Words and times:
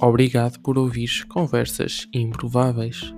Obrigado 0.00 0.60
por 0.60 0.78
ouvir 0.78 1.26
conversas 1.26 2.06
improváveis. 2.12 3.12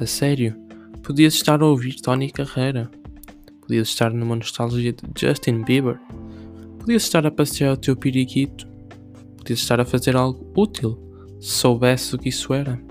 A 0.00 0.06
sério, 0.06 0.56
podias 1.00 1.34
estar 1.34 1.62
a 1.62 1.66
ouvir 1.66 2.00
Tony 2.00 2.32
Carreira. 2.32 2.90
Podias 3.60 3.88
estar 3.88 4.12
numa 4.12 4.34
nostalgia 4.34 4.92
de 4.92 5.02
Justin 5.16 5.62
Bieber. 5.62 6.00
Podias 6.80 7.04
estar 7.04 7.24
a 7.24 7.30
passear 7.30 7.74
o 7.74 7.76
teu 7.76 7.94
periquito. 7.94 8.66
Podias 9.36 9.60
estar 9.60 9.80
a 9.80 9.84
fazer 9.84 10.16
algo 10.16 10.52
útil, 10.56 10.98
se 11.40 11.50
soubesse 11.50 12.16
o 12.16 12.18
que 12.18 12.30
isso 12.30 12.52
era. 12.52 12.82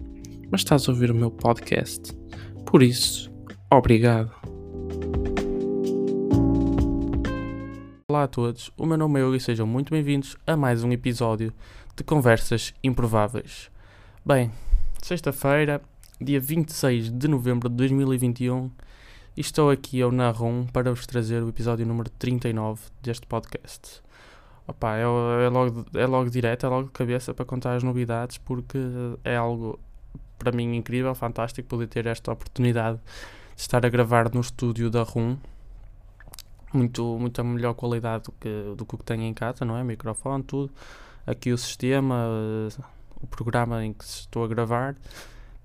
Mas 0.49 0.61
estás 0.61 0.87
a 0.87 0.93
ouvir 0.93 1.11
o 1.11 1.15
meu 1.15 1.29
podcast. 1.29 2.13
Por 2.65 2.81
isso, 2.81 3.29
obrigado. 3.69 4.31
Olá 8.09 8.23
a 8.23 8.27
todos, 8.29 8.71
o 8.77 8.85
meu 8.85 8.97
nome 8.97 9.19
é 9.19 9.25
Hugo 9.25 9.35
e 9.35 9.41
sejam 9.41 9.67
muito 9.67 9.91
bem-vindos 9.91 10.37
a 10.47 10.55
mais 10.55 10.85
um 10.85 10.91
episódio 10.93 11.51
de 11.95 12.03
Conversas 12.03 12.73
Improváveis. 12.83 13.71
Bem, 14.25 14.51
sexta-feira, 15.01 15.81
dia 16.19 16.41
26 16.41 17.09
de 17.09 17.27
novembro 17.29 17.69
de 17.69 17.75
2021, 17.75 18.69
e 19.37 19.39
estou 19.39 19.69
aqui 19.69 19.99
eu 19.99 20.11
na 20.11 20.29
RUM 20.29 20.65
para 20.65 20.93
vos 20.93 21.07
trazer 21.07 21.41
o 21.41 21.47
episódio 21.47 21.85
número 21.85 22.09
39 22.09 22.81
deste 23.01 23.25
podcast. 23.25 24.01
Opa, 24.67 24.97
é, 24.97 25.03
é, 25.03 25.49
logo, 25.49 25.85
é 25.93 26.05
logo 26.05 26.29
direto, 26.29 26.65
é 26.65 26.69
logo 26.69 26.87
de 26.87 26.91
cabeça 26.91 27.33
para 27.33 27.45
contar 27.45 27.75
as 27.75 27.83
novidades, 27.83 28.39
porque 28.39 28.77
é 29.23 29.37
algo 29.37 29.79
para 30.37 30.51
mim 30.51 30.75
incrível, 30.75 31.15
fantástico 31.15 31.69
poder 31.69 31.87
ter 31.87 32.07
esta 32.07 32.29
oportunidade 32.29 32.99
de 33.55 33.61
estar 33.61 33.85
a 33.85 33.89
gravar 33.89 34.29
no 34.33 34.41
estúdio 34.41 34.89
da 34.89 35.03
RUM. 35.03 35.37
Muito, 36.73 37.17
muita 37.17 37.41
melhor 37.41 37.73
qualidade 37.73 38.25
do 38.25 38.33
que, 38.33 38.75
do 38.75 38.85
que 38.85 38.97
tenho 38.97 39.23
em 39.23 39.33
casa, 39.33 39.63
não 39.63 39.77
é? 39.77 39.83
Microfone, 39.83 40.43
tudo 40.43 40.69
aqui 41.25 41.51
o 41.51 41.57
sistema, 41.57 42.27
uh, 42.27 42.83
o 43.21 43.27
programa 43.27 43.83
em 43.83 43.93
que 43.93 44.03
estou 44.03 44.43
a 44.43 44.47
gravar, 44.47 44.95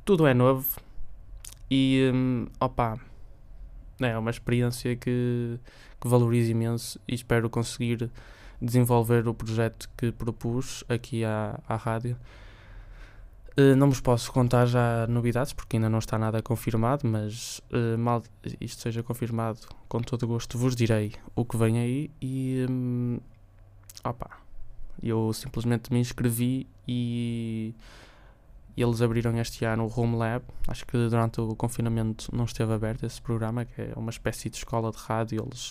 tudo 0.04 0.26
é 0.26 0.34
novo 0.34 0.80
e 1.70 2.10
um, 2.12 2.46
opa, 2.58 2.98
é 4.00 4.16
uma 4.18 4.30
experiência 4.30 4.96
que, 4.96 5.58
que 6.00 6.08
valorizo 6.08 6.50
imenso 6.50 6.98
e 7.06 7.14
espero 7.14 7.48
conseguir 7.50 8.10
desenvolver 8.60 9.28
o 9.28 9.34
projeto 9.34 9.88
que 9.96 10.10
propus 10.10 10.84
aqui 10.88 11.24
à, 11.24 11.60
à 11.68 11.76
rádio. 11.76 12.16
Uh, 13.58 13.76
não 13.76 13.88
vos 13.88 14.00
posso 14.00 14.32
contar 14.32 14.66
já 14.66 15.06
novidades 15.06 15.52
porque 15.52 15.76
ainda 15.76 15.88
não 15.88 15.98
está 15.98 16.18
nada 16.18 16.40
confirmado, 16.40 17.06
mas 17.06 17.60
uh, 17.72 17.98
mal 17.98 18.22
isto 18.60 18.80
seja 18.80 19.02
confirmado, 19.02 19.60
com 19.88 20.00
todo 20.00 20.26
gosto 20.26 20.56
vos 20.56 20.74
direi 20.74 21.12
o 21.34 21.44
que 21.44 21.56
vem 21.56 21.78
aí 21.78 22.10
e 22.22 22.66
um, 22.68 23.18
opa, 24.04 24.39
eu 25.02 25.32
simplesmente 25.32 25.92
me 25.92 25.98
inscrevi 26.00 26.66
e, 26.86 27.74
eles 28.76 29.02
abriram 29.02 29.36
este 29.38 29.64
ano 29.64 29.86
o 29.86 30.00
Home 30.00 30.16
Lab. 30.16 30.44
Acho 30.66 30.86
que 30.86 30.96
durante 30.96 31.40
o 31.40 31.54
confinamento 31.54 32.34
não 32.34 32.44
esteve 32.44 32.72
aberto 32.72 33.04
esse 33.04 33.20
programa, 33.20 33.64
que 33.64 33.80
é 33.80 33.92
uma 33.96 34.10
espécie 34.10 34.48
de 34.48 34.56
escola 34.56 34.90
de 34.90 34.96
rádio. 34.96 35.44
Eles 35.46 35.70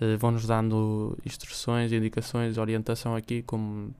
uh, 0.00 0.16
vão-nos 0.18 0.46
dando 0.46 1.18
instruções, 1.24 1.92
indicações, 1.92 2.56
orientação 2.56 3.14
aqui, 3.14 3.42
como, 3.42 3.94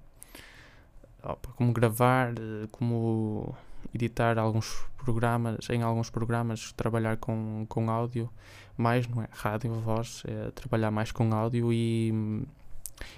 como 1.57 1.73
gravar, 1.73 2.33
uh, 2.33 2.69
como 2.71 3.55
editar 3.95 4.39
alguns 4.39 4.87
programas, 4.97 5.69
em 5.69 5.83
alguns 5.83 6.09
programas 6.09 6.73
trabalhar 6.73 7.17
com, 7.19 7.67
com 7.69 7.91
áudio, 7.91 8.31
mais, 8.77 9.07
não 9.07 9.23
é? 9.23 9.29
Rádio, 9.31 9.73
voz, 9.75 10.23
é 10.27 10.51
trabalhar 10.53 10.91
mais 10.91 11.13
com 11.13 11.33
áudio 11.35 11.73
e 11.73 12.45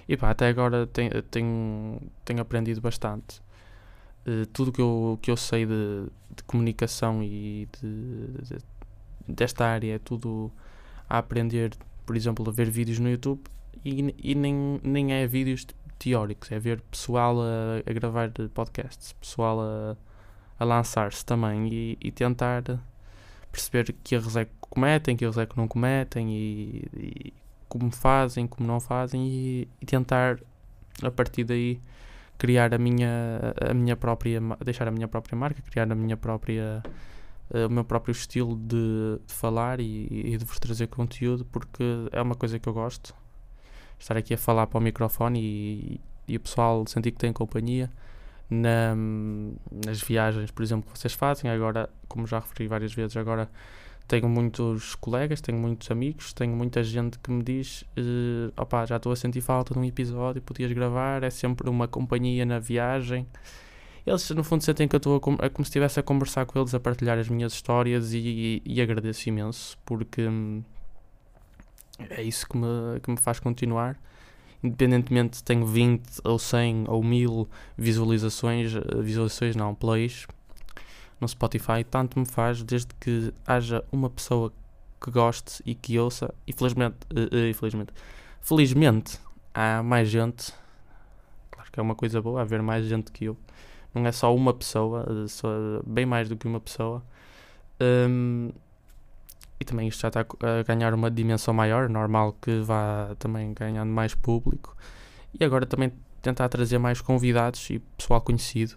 e 0.07 0.17
pá, 0.17 0.31
até 0.31 0.47
agora 0.47 0.87
tenho, 0.87 1.21
tenho, 1.23 2.01
tenho 2.25 2.41
aprendido 2.41 2.81
bastante. 2.81 3.41
Uh, 4.25 4.45
tudo 4.47 4.71
que 4.71 4.81
eu, 4.81 5.17
que 5.21 5.31
eu 5.31 5.37
sei 5.37 5.65
de, 5.65 6.07
de 6.35 6.43
comunicação 6.43 7.23
e 7.23 7.67
de, 7.79 8.27
de, 8.43 8.57
desta 9.27 9.65
área 9.65 9.95
é 9.95 9.99
tudo 9.99 10.51
a 11.09 11.17
aprender, 11.17 11.73
por 12.05 12.15
exemplo, 12.15 12.47
a 12.49 12.51
ver 12.51 12.69
vídeos 12.69 12.99
no 12.99 13.09
YouTube 13.09 13.41
e, 13.85 14.13
e 14.21 14.35
nem, 14.35 14.79
nem 14.83 15.13
é 15.13 15.25
vídeos 15.27 15.65
teóricos, 15.97 16.51
é 16.51 16.59
ver 16.59 16.81
pessoal 16.81 17.37
a, 17.41 17.89
a 17.89 17.93
gravar 17.93 18.31
podcasts, 18.53 19.13
pessoal 19.13 19.61
a, 19.61 19.97
a 20.59 20.65
lançar-se 20.65 21.25
também 21.25 21.67
e, 21.71 21.97
e, 22.01 22.11
tentar 22.11 22.63
perceber 23.51 23.95
que 24.03 24.15
erros 24.15 24.35
é 24.35 24.45
que 24.45 24.51
cometem, 24.59 25.15
que 25.15 25.23
erros 25.23 25.37
é 25.37 25.45
que 25.45 25.57
não 25.57 25.67
cometem 25.67 26.31
e, 26.31 26.87
e 26.93 27.33
como 27.67 27.91
fazem, 27.91 28.47
como 28.47 28.67
não 28.67 28.79
fazem 28.79 29.27
e, 29.27 29.67
e, 29.81 29.85
tentar 29.85 30.39
a 31.01 31.11
partir 31.11 31.43
daí 31.43 31.79
criar 32.37 32.73
a 32.73 32.77
minha 32.77 33.53
a 33.69 33.73
minha 33.73 33.95
própria 33.95 34.39
deixar 34.63 34.87
a 34.87 34.91
minha 34.91 35.07
própria 35.07 35.37
marca, 35.37 35.61
criar 35.61 35.91
a 35.91 35.95
minha 35.95 36.17
própria 36.17 36.83
uh, 37.51 37.67
o 37.67 37.69
meu 37.69 37.83
próprio 37.83 38.11
estilo 38.11 38.55
de, 38.55 39.19
de 39.25 39.33
falar 39.33 39.79
e, 39.79 40.07
e, 40.11 40.37
de 40.37 40.45
vos 40.45 40.59
trazer 40.59 40.87
conteúdo 40.87 41.45
porque 41.45 41.83
é 42.11 42.21
uma 42.21 42.35
coisa 42.35 42.59
que 42.59 42.67
eu 42.67 42.73
gosto. 42.73 43.13
Estar 43.99 44.17
aqui 44.17 44.33
a 44.33 44.37
falar 44.37 44.67
para 44.67 44.77
o 44.77 44.81
microfone 44.81 45.39
e, 45.41 46.01
e 46.27 46.37
o 46.37 46.39
pessoal 46.39 46.85
sentir 46.87 47.11
que 47.11 47.17
tem 47.17 47.33
companhia 47.33 47.89
na, 48.49 48.95
nas 49.85 50.01
viagens, 50.01 50.51
por 50.51 50.63
exemplo, 50.63 50.91
que 50.91 50.99
vocês 50.99 51.13
fazem. 51.13 51.49
Agora, 51.49 51.89
como 52.07 52.27
já 52.27 52.39
referi 52.39 52.67
várias 52.67 52.93
vezes, 52.93 53.17
agora 53.17 53.49
tenho 54.07 54.29
muitos 54.29 54.95
colegas, 54.95 55.41
tenho 55.41 55.57
muitos 55.57 55.91
amigos, 55.91 56.33
tenho 56.33 56.55
muita 56.55 56.83
gente 56.83 57.19
que 57.19 57.29
me 57.29 57.43
diz: 57.43 57.81
uh, 57.97 58.53
opá, 58.55 58.85
já 58.85 58.97
estou 58.97 59.11
a 59.11 59.15
sentir 59.15 59.41
falta 59.41 59.73
de 59.73 59.79
um 59.79 59.83
episódio, 59.83 60.41
podias 60.41 60.71
gravar, 60.71 61.23
é 61.23 61.29
sempre 61.29 61.69
uma 61.69 61.87
companhia 61.87 62.45
na 62.45 62.59
viagem. 62.59 63.27
Eles, 64.05 64.29
no 64.29 64.43
fundo, 64.43 64.63
sentem 64.63 64.87
que 64.87 64.95
eu 64.95 64.99
estou 64.99 65.17
é 65.41 65.49
como 65.49 65.65
se 65.65 65.69
estivesse 65.69 65.99
a 65.99 66.03
conversar 66.03 66.45
com 66.45 66.57
eles, 66.57 66.73
a 66.73 66.79
partilhar 66.79 67.17
as 67.19 67.27
minhas 67.27 67.51
histórias 67.51 68.13
e, 68.13 68.61
e, 68.65 68.81
agradeço 68.81 69.27
imenso, 69.27 69.77
porque 69.85 70.25
hum, 70.25 70.63
é 72.09 72.23
isso 72.23 72.47
que 72.47 72.57
me, 72.57 72.99
que 73.03 73.11
me 73.11 73.17
faz 73.17 73.39
continuar. 73.39 73.99
Independentemente 74.63 75.37
se 75.37 75.43
tenho 75.43 75.65
20 75.65 76.21
ou 76.23 76.39
100 76.39 76.85
ou 76.87 77.03
1000 77.03 77.49
visualizações, 77.77 78.73
eh, 78.75 79.01
visualizações 79.01 79.55
não, 79.55 79.75
plays, 79.75 80.25
no 81.19 81.27
Spotify, 81.27 81.83
tanto 81.89 82.19
me 82.19 82.25
faz 82.25 82.63
desde 82.63 82.93
que 82.99 83.33
haja 83.45 83.83
uma 83.91 84.09
pessoa 84.09 84.51
que 85.01 85.11
goste 85.11 85.61
e 85.65 85.75
que 85.75 85.97
ouça, 85.99 86.33
e 86.45 86.53
felizmente, 86.53 86.97
uh, 87.11 87.35
uh, 87.35 87.49
infelizmente, 87.49 87.93
felizmente 88.41 89.19
há 89.53 89.81
mais 89.83 90.09
gente, 90.09 90.53
claro 91.51 91.71
que 91.71 91.79
é 91.79 91.83
uma 91.83 91.95
coisa 91.95 92.21
boa 92.21 92.41
haver 92.41 92.61
mais 92.61 92.85
gente 92.85 93.11
que 93.11 93.25
eu, 93.25 93.37
não 93.93 94.05
é 94.05 94.11
só 94.11 94.33
uma 94.35 94.53
pessoa, 94.53 95.05
uh, 95.11 95.27
só, 95.27 95.49
bem 95.85 96.05
mais 96.05 96.29
do 96.29 96.35
que 96.35 96.47
uma 96.47 96.59
pessoa, 96.59 97.03
um, 98.09 98.51
e 99.59 99.65
também 99.65 99.87
isto 99.87 100.01
já 100.01 100.07
está 100.07 100.21
a 100.21 100.63
ganhar 100.63 100.93
uma 100.93 101.09
dimensão 101.09 101.53
maior, 101.53 101.89
normal 101.89 102.35
que 102.41 102.59
vá 102.61 103.15
também 103.17 103.53
ganhando 103.53 103.91
mais 103.91 104.13
público, 104.13 104.75
e 105.39 105.43
agora 105.43 105.65
também 105.65 105.91
tentar 106.21 106.49
trazer 106.49 106.77
mais 106.77 107.01
convidados 107.01 107.69
e 107.69 107.79
pessoal 107.97 108.21
conhecido 108.21 108.75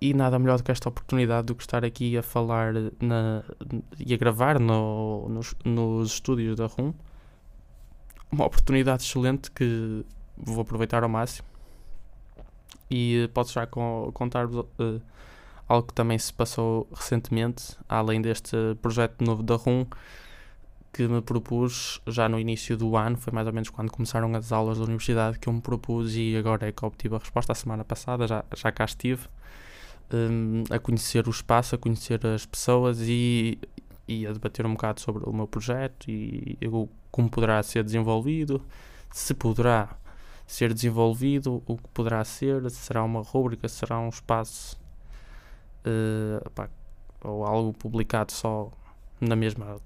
e 0.00 0.14
nada 0.14 0.38
melhor 0.38 0.58
do 0.58 0.64
que 0.64 0.70
esta 0.70 0.88
oportunidade 0.88 1.46
do 1.46 1.54
que 1.54 1.62
estar 1.62 1.84
aqui 1.84 2.16
a 2.16 2.22
falar 2.22 2.72
na, 3.00 3.42
e 3.98 4.14
a 4.14 4.16
gravar 4.16 4.58
no, 4.58 5.28
nos, 5.28 5.54
nos 5.64 6.12
estúdios 6.12 6.56
da 6.56 6.66
RUM. 6.66 6.92
Uma 8.30 8.46
oportunidade 8.46 9.02
excelente 9.02 9.50
que 9.50 10.04
vou 10.36 10.60
aproveitar 10.60 11.02
ao 11.02 11.08
máximo. 11.08 11.48
E 12.90 13.24
uh, 13.24 13.28
posso 13.30 13.52
já 13.52 13.66
contar-vos 13.66 14.60
uh, 14.60 15.00
algo 15.66 15.88
que 15.88 15.94
também 15.94 16.18
se 16.18 16.32
passou 16.32 16.88
recentemente, 16.94 17.76
além 17.88 18.20
deste 18.20 18.56
projeto 18.80 19.22
novo 19.24 19.42
da 19.42 19.56
RUM, 19.56 19.86
que 20.92 21.06
me 21.06 21.20
propus 21.20 22.00
já 22.06 22.28
no 22.28 22.38
início 22.38 22.76
do 22.76 22.96
ano, 22.96 23.16
foi 23.16 23.32
mais 23.32 23.46
ou 23.46 23.52
menos 23.52 23.68
quando 23.68 23.90
começaram 23.90 24.34
as 24.34 24.52
aulas 24.52 24.78
da 24.78 24.84
universidade 24.84 25.38
que 25.38 25.48
eu 25.48 25.52
me 25.52 25.60
propus 25.60 26.14
e 26.14 26.36
agora 26.36 26.68
é 26.68 26.72
que 26.72 26.84
obtive 26.84 27.14
a 27.14 27.18
resposta 27.18 27.52
a 27.52 27.54
semana 27.54 27.84
passada, 27.84 28.26
já, 28.26 28.44
já 28.54 28.72
cá 28.72 28.84
estive 28.84 29.28
um, 30.12 30.64
a 30.70 30.78
conhecer 30.78 31.26
o 31.26 31.30
espaço, 31.30 31.74
a 31.74 31.78
conhecer 31.78 32.24
as 32.26 32.46
pessoas 32.46 33.00
e, 33.00 33.58
e 34.06 34.26
a 34.26 34.32
debater 34.32 34.66
um 34.66 34.72
bocado 34.72 35.00
sobre 35.00 35.28
o 35.28 35.32
meu 35.32 35.46
projeto 35.46 36.10
e 36.10 36.58
como 37.10 37.28
poderá 37.28 37.62
ser 37.62 37.84
desenvolvido, 37.84 38.62
se 39.10 39.34
poderá 39.34 39.96
ser 40.46 40.72
desenvolvido, 40.72 41.62
o 41.66 41.76
que 41.76 41.88
poderá 41.88 42.24
ser, 42.24 42.68
se 42.70 42.76
será 42.76 43.04
uma 43.04 43.22
rúbrica, 43.22 43.68
se 43.68 43.76
será 43.76 43.98
um 43.98 44.08
espaço 44.08 44.80
uh, 45.84 46.50
pá, 46.50 46.70
ou 47.22 47.44
algo 47.44 47.72
publicado 47.72 48.32
só 48.32 48.70
na 49.20 49.36
mesma 49.36 49.76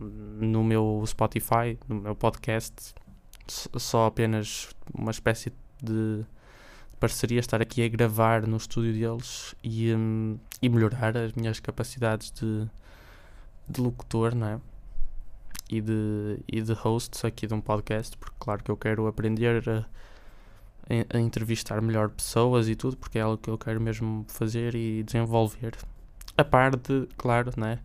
no 0.00 0.64
meu 0.64 1.02
Spotify, 1.06 1.78
no 1.88 1.96
meu 1.96 2.14
podcast, 2.14 2.94
só 3.46 4.06
apenas 4.06 4.70
uma 4.92 5.10
espécie 5.10 5.52
de 5.82 6.24
parceria 7.02 7.40
estar 7.40 7.60
aqui 7.60 7.84
a 7.84 7.88
gravar 7.88 8.46
no 8.46 8.56
estúdio 8.56 8.92
deles 8.92 9.56
e, 9.60 9.92
um, 9.92 10.38
e 10.62 10.68
melhorar 10.68 11.16
as 11.16 11.32
minhas 11.32 11.58
capacidades 11.58 12.30
de, 12.30 12.70
de 13.68 13.80
locutor, 13.80 14.36
não 14.36 14.46
é? 14.46 14.60
E 15.68 15.80
de, 15.80 16.38
e 16.46 16.62
de 16.62 16.72
host 16.74 17.26
aqui 17.26 17.48
de 17.48 17.54
um 17.54 17.60
podcast, 17.60 18.16
porque 18.16 18.36
claro 18.38 18.62
que 18.62 18.70
eu 18.70 18.76
quero 18.76 19.08
aprender 19.08 19.68
a, 19.68 19.84
a, 21.12 21.18
entrevistar 21.18 21.82
melhor 21.82 22.08
pessoas 22.10 22.68
e 22.68 22.76
tudo, 22.76 22.96
porque 22.96 23.18
é 23.18 23.22
algo 23.22 23.36
que 23.36 23.50
eu 23.50 23.58
quero 23.58 23.80
mesmo 23.80 24.24
fazer 24.28 24.76
e 24.76 25.02
desenvolver. 25.02 25.76
A 26.38 26.44
parte, 26.44 27.08
claro, 27.16 27.50
né? 27.56 27.80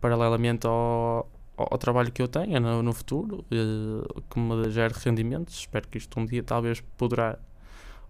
paralelamente 0.00 0.66
ao, 0.66 1.28
ao, 1.54 1.76
trabalho 1.76 2.10
que 2.10 2.22
eu 2.22 2.28
tenho 2.28 2.58
no, 2.58 2.82
no 2.82 2.94
futuro, 2.94 3.44
uh, 3.52 4.22
que 4.22 4.38
me 4.38 4.70
gere 4.70 4.94
rendimentos. 5.04 5.54
Espero 5.54 5.86
que 5.86 5.98
isto 5.98 6.18
um 6.18 6.24
dia 6.24 6.42
talvez 6.42 6.80
poderá 6.96 7.38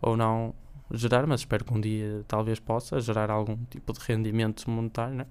ou 0.04 0.16
não 0.16 0.54
gerar, 0.92 1.26
mas 1.26 1.40
espero 1.40 1.64
que 1.64 1.72
um 1.72 1.80
dia 1.80 2.22
talvez 2.28 2.58
possa 2.60 3.00
gerar 3.00 3.30
algum 3.30 3.56
tipo 3.70 3.92
de 3.92 4.00
rendimento 4.00 4.68
monetário, 4.70 5.14
né? 5.14 5.26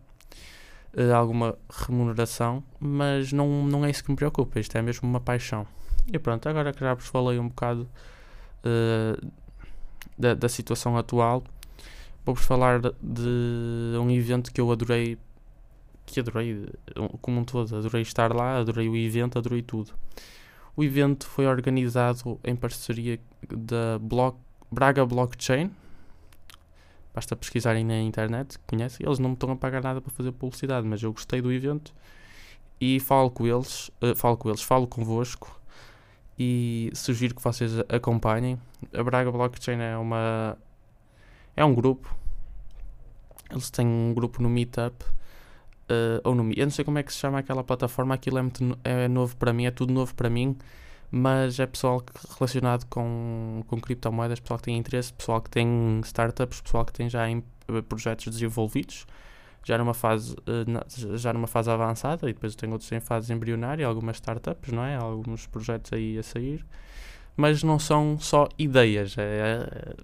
Uh, 0.96 1.14
alguma 1.14 1.58
remuneração, 1.70 2.64
mas 2.80 3.32
não, 3.32 3.66
não 3.66 3.86
é 3.86 3.90
isso 3.90 4.04
que 4.04 4.12
me 4.12 4.18
preocupa, 4.18 4.60
isto 4.60 4.78
é 4.78 4.82
mesmo 4.82 5.08
uma 5.08 5.20
paixão. 5.20 5.66
E 6.12 6.20
pronto, 6.20 6.48
agora 6.50 6.74
que 6.74 6.80
já 6.80 6.94
vos 6.94 7.08
falei 7.08 7.40
um 7.40 7.48
bocado 7.48 7.90
uh, 8.64 9.32
da, 10.18 10.34
da 10.34 10.50
situação 10.50 10.98
atual, 10.98 11.44
vou-vos 12.26 12.46
falar 12.46 12.80
de, 12.80 12.92
de 13.02 13.98
um 13.98 14.10
evento 14.12 14.52
que 14.52 14.62
eu 14.62 14.72
adorei 14.72 15.18
que 16.06 16.20
adorei 16.20 16.68
como 17.22 17.40
um 17.40 17.44
todo, 17.46 17.76
adorei 17.76 18.02
estar 18.02 18.34
lá, 18.36 18.58
adorei 18.58 18.90
o 18.90 18.96
evento, 18.96 19.38
adorei 19.38 19.62
tudo. 19.62 19.94
O 20.76 20.84
evento 20.84 21.26
foi 21.28 21.46
organizado 21.46 22.40
em 22.44 22.56
parceria 22.56 23.20
da 23.50 23.98
Block, 24.00 24.38
Braga 24.74 25.06
Blockchain. 25.06 25.72
Basta 27.14 27.36
pesquisarem 27.36 27.86
na 27.86 28.00
internet, 28.02 28.58
conhecem. 28.66 29.06
Eles 29.06 29.20
não 29.20 29.30
me 29.30 29.36
estão 29.36 29.52
a 29.52 29.56
pagar 29.56 29.84
nada 29.84 30.02
para 30.02 30.12
fazer 30.12 30.32
publicidade, 30.32 30.88
mas 30.88 31.02
eu 31.04 31.14
gostei 31.14 31.42
do 31.42 31.52
evento 31.52 31.94
e 32.82 33.00
falo 33.00 33.30
com 33.30 33.46
eles, 33.46 33.90
uh, 34.02 34.16
falo 34.16 34.36
com 34.36 34.50
eles, 34.50 34.62
falo 34.62 34.88
convosco 34.88 35.62
e 36.38 36.92
sugiro 36.96 37.36
que 37.36 37.44
vocês 37.44 37.72
acompanhem. 37.88 38.60
A 38.92 39.04
Braga 39.04 39.32
Blockchain 39.32 39.80
é 39.80 39.96
uma 39.96 40.58
é 41.56 41.64
um 41.64 41.76
grupo. 41.76 42.14
Eles 43.52 43.70
têm 43.70 43.86
um 43.86 44.12
grupo 44.16 44.42
no 44.42 44.50
Meetup 44.50 45.06
uh, 45.06 46.22
ou 46.24 46.34
no 46.34 46.52
Eu 46.54 46.66
não 46.66 46.72
sei 46.72 46.84
como 46.84 46.98
é 46.98 47.04
que 47.04 47.14
se 47.14 47.20
chama 47.20 47.40
aquela 47.40 47.64
plataforma, 47.64 48.16
aquilo 48.16 48.40
é, 48.40 48.42
muito, 48.42 48.80
é 48.84 49.08
novo 49.08 49.36
para 49.38 49.54
mim, 49.54 49.66
é 49.66 49.72
tudo 49.72 49.94
novo 49.94 50.16
para 50.16 50.30
mim, 50.32 50.58
mas 51.16 51.60
é 51.60 51.68
pessoal 51.68 52.04
relacionado 52.40 52.86
com, 52.88 53.64
com 53.68 53.80
criptomoedas, 53.80 54.40
pessoal 54.40 54.58
que 54.58 54.64
tem 54.64 54.78
interesse, 54.80 55.14
pessoal 55.14 55.40
que 55.40 55.50
tem 55.52 56.02
startups, 56.04 56.60
pessoal 56.60 56.84
que 56.84 56.92
tem 56.92 57.08
já 57.08 57.30
em, 57.30 57.44
eh, 57.68 57.82
projetos 57.84 58.26
desenvolvidos, 58.34 59.06
já 59.64 59.78
numa 59.78 59.94
fase 59.94 60.34
uh, 60.34 61.16
já 61.18 61.32
numa 61.32 61.46
fase 61.46 61.70
avançada 61.70 62.28
e 62.28 62.34
depois 62.34 62.56
tem 62.56 62.72
outros 62.72 62.92
em 62.92 63.00
fase 63.00 63.32
embrionária, 63.32 63.86
algumas 63.86 64.16
startups, 64.18 64.72
não 64.74 64.84
é? 64.84 64.96
Alguns 64.96 65.46
projetos 65.46 65.94
aí 65.94 66.18
a 66.18 66.24
sair, 66.24 66.66
mas 67.38 67.62
não 67.62 67.78
são 67.78 68.18
só 68.20 68.50
ideias, 68.58 69.16
é, 69.20 69.22
é 69.22 69.96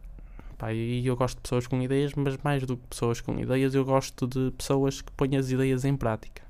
Pá, 0.60 0.74
e 0.74 1.08
eu 1.08 1.16
gosto 1.16 1.38
de 1.38 1.42
pessoas 1.42 1.66
com 1.66 1.82
ideias, 1.82 2.14
mas 2.14 2.38
mais 2.44 2.64
do 2.66 2.78
que 2.78 2.86
pessoas 2.88 3.20
com 3.20 3.40
ideias, 3.40 3.74
eu 3.74 3.84
gosto 3.84 4.28
de 4.28 4.52
pessoas 4.52 5.02
que 5.02 5.12
põem 5.14 5.38
as 5.38 5.50
ideias 5.50 5.86
em 5.86 5.96
prática. 5.96 6.44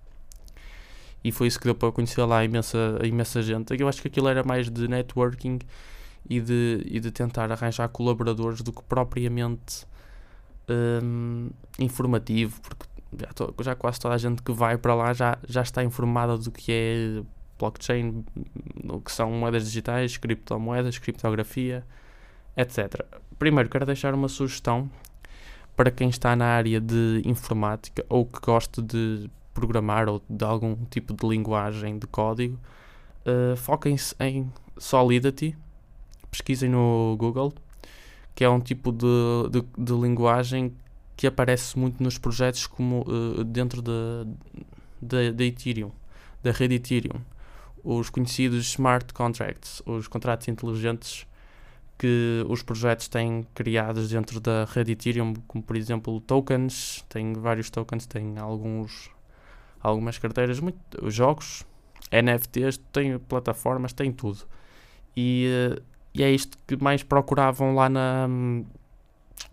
E 1.23 1.31
foi 1.31 1.47
isso 1.47 1.59
que 1.59 1.65
deu 1.65 1.75
para 1.75 1.91
conhecer 1.91 2.23
lá 2.23 2.39
a 2.39 2.45
imensa, 2.45 2.97
a 3.01 3.05
imensa 3.05 3.41
gente. 3.41 3.79
Eu 3.79 3.87
acho 3.87 4.01
que 4.01 4.07
aquilo 4.07 4.27
era 4.29 4.43
mais 4.43 4.69
de 4.69 4.87
networking 4.87 5.59
e 6.29 6.39
de, 6.39 6.81
e 6.85 6.99
de 6.99 7.11
tentar 7.11 7.51
arranjar 7.51 7.89
colaboradores 7.89 8.61
do 8.61 8.71
que 8.71 8.83
propriamente 8.83 9.85
um, 10.69 11.49
informativo, 11.77 12.59
porque 12.61 12.85
já, 13.17 13.63
já, 13.63 13.75
quase 13.75 13.99
toda 13.99 14.15
a 14.15 14.17
gente 14.17 14.41
que 14.41 14.51
vai 14.51 14.77
para 14.77 14.93
lá 14.93 15.13
já, 15.13 15.37
já 15.47 15.61
está 15.61 15.83
informada 15.83 16.37
do 16.37 16.51
que 16.51 16.71
é 16.71 17.21
blockchain, 17.57 18.23
o 18.87 19.01
que 19.01 19.11
são 19.11 19.31
moedas 19.31 19.65
digitais, 19.65 20.15
criptomoedas, 20.15 20.97
criptografia, 20.97 21.83
etc. 22.55 23.05
Primeiro, 23.37 23.69
quero 23.69 23.85
deixar 23.85 24.13
uma 24.13 24.29
sugestão 24.29 24.89
para 25.75 25.91
quem 25.91 26.09
está 26.09 26.35
na 26.35 26.45
área 26.45 26.79
de 26.79 27.21
informática 27.25 28.05
ou 28.07 28.25
que 28.25 28.39
gosta 28.39 28.81
de 28.81 29.29
programar 29.59 30.07
ou 30.07 30.21
de 30.29 30.45
algum 30.45 30.75
tipo 30.85 31.13
de 31.13 31.27
linguagem 31.27 31.99
de 31.99 32.07
código. 32.07 32.57
Uh, 33.25 33.55
Foquem-se 33.57 34.15
em 34.19 34.51
Solidity, 34.77 35.55
pesquisem 36.31 36.69
no 36.69 37.15
Google, 37.19 37.53
que 38.33 38.43
é 38.43 38.49
um 38.49 38.59
tipo 38.59 38.91
de, 38.91 39.05
de, 39.51 39.65
de 39.77 39.93
linguagem 39.93 40.73
que 41.17 41.27
aparece 41.27 41.77
muito 41.77 42.01
nos 42.01 42.17
projetos 42.17 42.65
como 42.65 43.01
uh, 43.01 43.43
dentro 43.43 43.81
da 43.81 44.25
de, 45.01 45.31
de, 45.31 45.33
de, 45.33 45.43
Ethereum, 45.47 45.91
da 46.41 46.51
rede 46.51 46.75
Ethereum. 46.75 47.19
Os 47.83 48.09
conhecidos 48.09 48.65
smart 48.67 49.13
contracts, 49.13 49.81
os 49.85 50.07
contratos 50.07 50.47
inteligentes 50.47 51.27
que 51.97 52.45
os 52.47 52.63
projetos 52.63 53.09
têm 53.09 53.45
criados 53.53 54.09
dentro 54.09 54.39
da 54.39 54.63
rede 54.63 54.93
Ethereum, 54.93 55.33
como 55.45 55.61
por 55.61 55.75
exemplo 55.75 56.21
tokens, 56.21 57.03
tem 57.09 57.33
vários 57.33 57.69
tokens, 57.69 58.05
tem 58.05 58.37
alguns 58.37 59.11
algumas 59.81 60.17
carteiras, 60.17 60.59
muito, 60.59 60.79
jogos, 61.09 61.65
NFTs, 62.11 62.77
tem 62.91 63.17
plataformas, 63.19 63.93
tem 63.93 64.11
tudo. 64.11 64.39
E, 65.15 65.47
eh, 65.47 65.81
e 66.13 66.23
é 66.23 66.31
isto 66.31 66.57
que 66.67 66.75
mais 66.81 67.03
procuravam 67.03 67.75
lá, 67.75 67.89
na, 67.89 68.27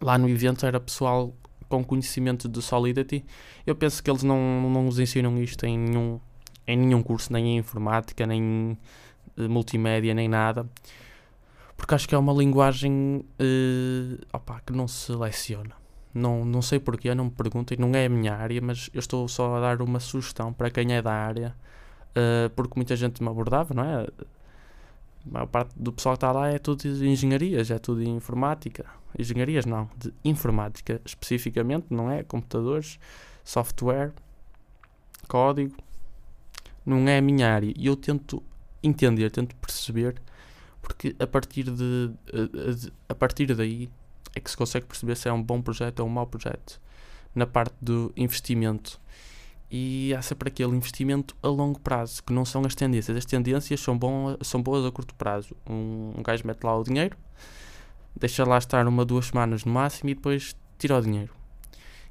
lá 0.01 0.19
no 0.19 0.29
evento, 0.29 0.67
era 0.67 0.81
pessoal 0.81 1.35
com 1.69 1.85
conhecimento 1.85 2.49
de 2.49 2.63
Solidity. 2.63 3.25
Eu 3.67 3.75
penso 3.75 4.03
que 4.03 4.11
eles 4.11 4.23
não, 4.23 4.71
não 4.71 4.85
nos 4.85 4.99
ensinam 4.99 5.37
isto 5.39 5.65
em 5.67 5.79
nenhum, 5.79 6.21
em 6.67 6.77
nenhum 6.77 7.03
curso, 7.03 7.33
nem 7.33 7.57
em 7.57 7.59
informática, 7.59 8.27
nem 8.27 8.79
eh, 9.37 9.49
multimédia, 9.49 10.15
nem 10.15 10.29
nada 10.29 10.69
porque 11.77 11.95
acho 11.95 12.09
que 12.09 12.15
é 12.15 12.19
uma 12.19 12.33
linguagem 12.33 13.25
uh, 13.41 14.27
opa, 14.33 14.61
que 14.65 14.73
não 14.73 14.89
se 14.89 15.07
seleciona. 15.07 15.75
Não, 16.17 16.45
não 16.45 16.63
sei 16.63 16.79
porquê, 16.79 17.15
não 17.15 17.27
me 17.27 17.31
perguntem, 17.31 17.77
não 17.79 17.91
é 17.95 18.07
a 18.07 18.09
minha 18.09 18.35
área, 18.35 18.61
mas 18.61 18.89
eu 18.95 19.01
estou 19.01 19.29
só 19.29 19.57
a 19.57 19.61
dar 19.61 19.83
uma 19.83 20.01
sugestão 20.01 20.53
para 20.53 20.71
quem 20.71 20.95
é 20.95 21.03
da 21.03 21.13
área, 21.13 21.55
uh, 22.11 22.51
porque 22.57 22.73
muita 22.77 22.97
gente 22.97 23.23
me 23.23 23.29
abordava, 23.29 23.75
não 23.75 23.85
é? 23.85 24.07
A 25.27 25.31
maior 25.31 25.47
parte 25.47 25.73
do 25.77 25.93
pessoal 25.93 26.15
que 26.15 26.19
está 26.19 26.33
lá 26.33 26.49
é 26.49 26.59
tudo 26.59 26.83
de 26.83 27.07
engenharias, 27.09 27.71
é 27.71 27.79
tudo 27.79 28.03
de 28.03 28.09
informática. 28.09 28.87
Engenharias 29.19 29.67
não, 29.67 29.91
de 29.97 30.13
informática 30.25 31.01
especificamente, 31.05 31.87
não 31.91 32.11
é? 32.11 32.23
Computadores, 32.23 32.99
software, 33.45 34.13
código. 35.29 35.77
Não 36.85 37.09
é 37.09 37.19
a 37.19 37.23
minha 37.23 37.53
área. 37.53 37.73
E 37.77 37.87
eu 37.87 37.97
tento 37.97 38.43
entender, 38.83 39.31
tento 39.31 39.55
perceber 39.57 40.15
porque 40.87 41.17
a 41.19 41.27
partir 41.27 41.65
de 41.65 42.13
a, 42.33 43.13
a, 43.13 43.15
partir 43.15 43.53
daí 43.57 43.91
é 44.37 44.41
que 44.41 44.51
se 44.51 44.57
consegue 44.57 44.87
perceber 44.87 45.17
se 45.17 45.29
é 45.29 45.33
um 45.33 45.43
bom 45.43 45.61
projeto 45.61 46.01
ou 46.01 46.07
um 46.07 46.11
mau 46.11 46.27
projeto 46.27 46.81
na 47.35 47.47
parte 47.47 47.75
do 47.81 48.13
investimento. 48.17 49.01
E 49.71 50.15
há 50.15 50.23
sempre 50.23 50.49
aquele 50.49 50.77
investimento 50.77 51.37
a 51.43 51.49
longo 51.49 51.81
prazo 51.81 52.23
que 52.23 52.33
não 52.33 52.45
são 52.45 52.65
as 52.65 52.75
tendências. 52.75 53.17
As 53.17 53.25
tendências 53.25 53.81
são, 53.81 53.99
bom, 53.99 54.37
são 54.41 54.63
boas 54.63 54.85
a 54.87 54.93
curto 54.93 55.15
prazo. 55.15 55.57
Um, 55.69 56.15
um 56.17 56.23
gajo 56.23 56.47
mete 56.47 56.63
lá 56.63 56.79
o 56.79 56.85
dinheiro 56.85 57.17
deixa 58.19 58.45
lá 58.45 58.57
estar 58.59 58.87
uma 58.89 59.05
duas 59.05 59.27
semanas 59.27 59.65
no 59.65 59.73
máximo 59.73 60.11
e 60.11 60.15
depois 60.15 60.57
tira 60.79 60.97
o 60.97 61.03
dinheiro. 61.03 61.33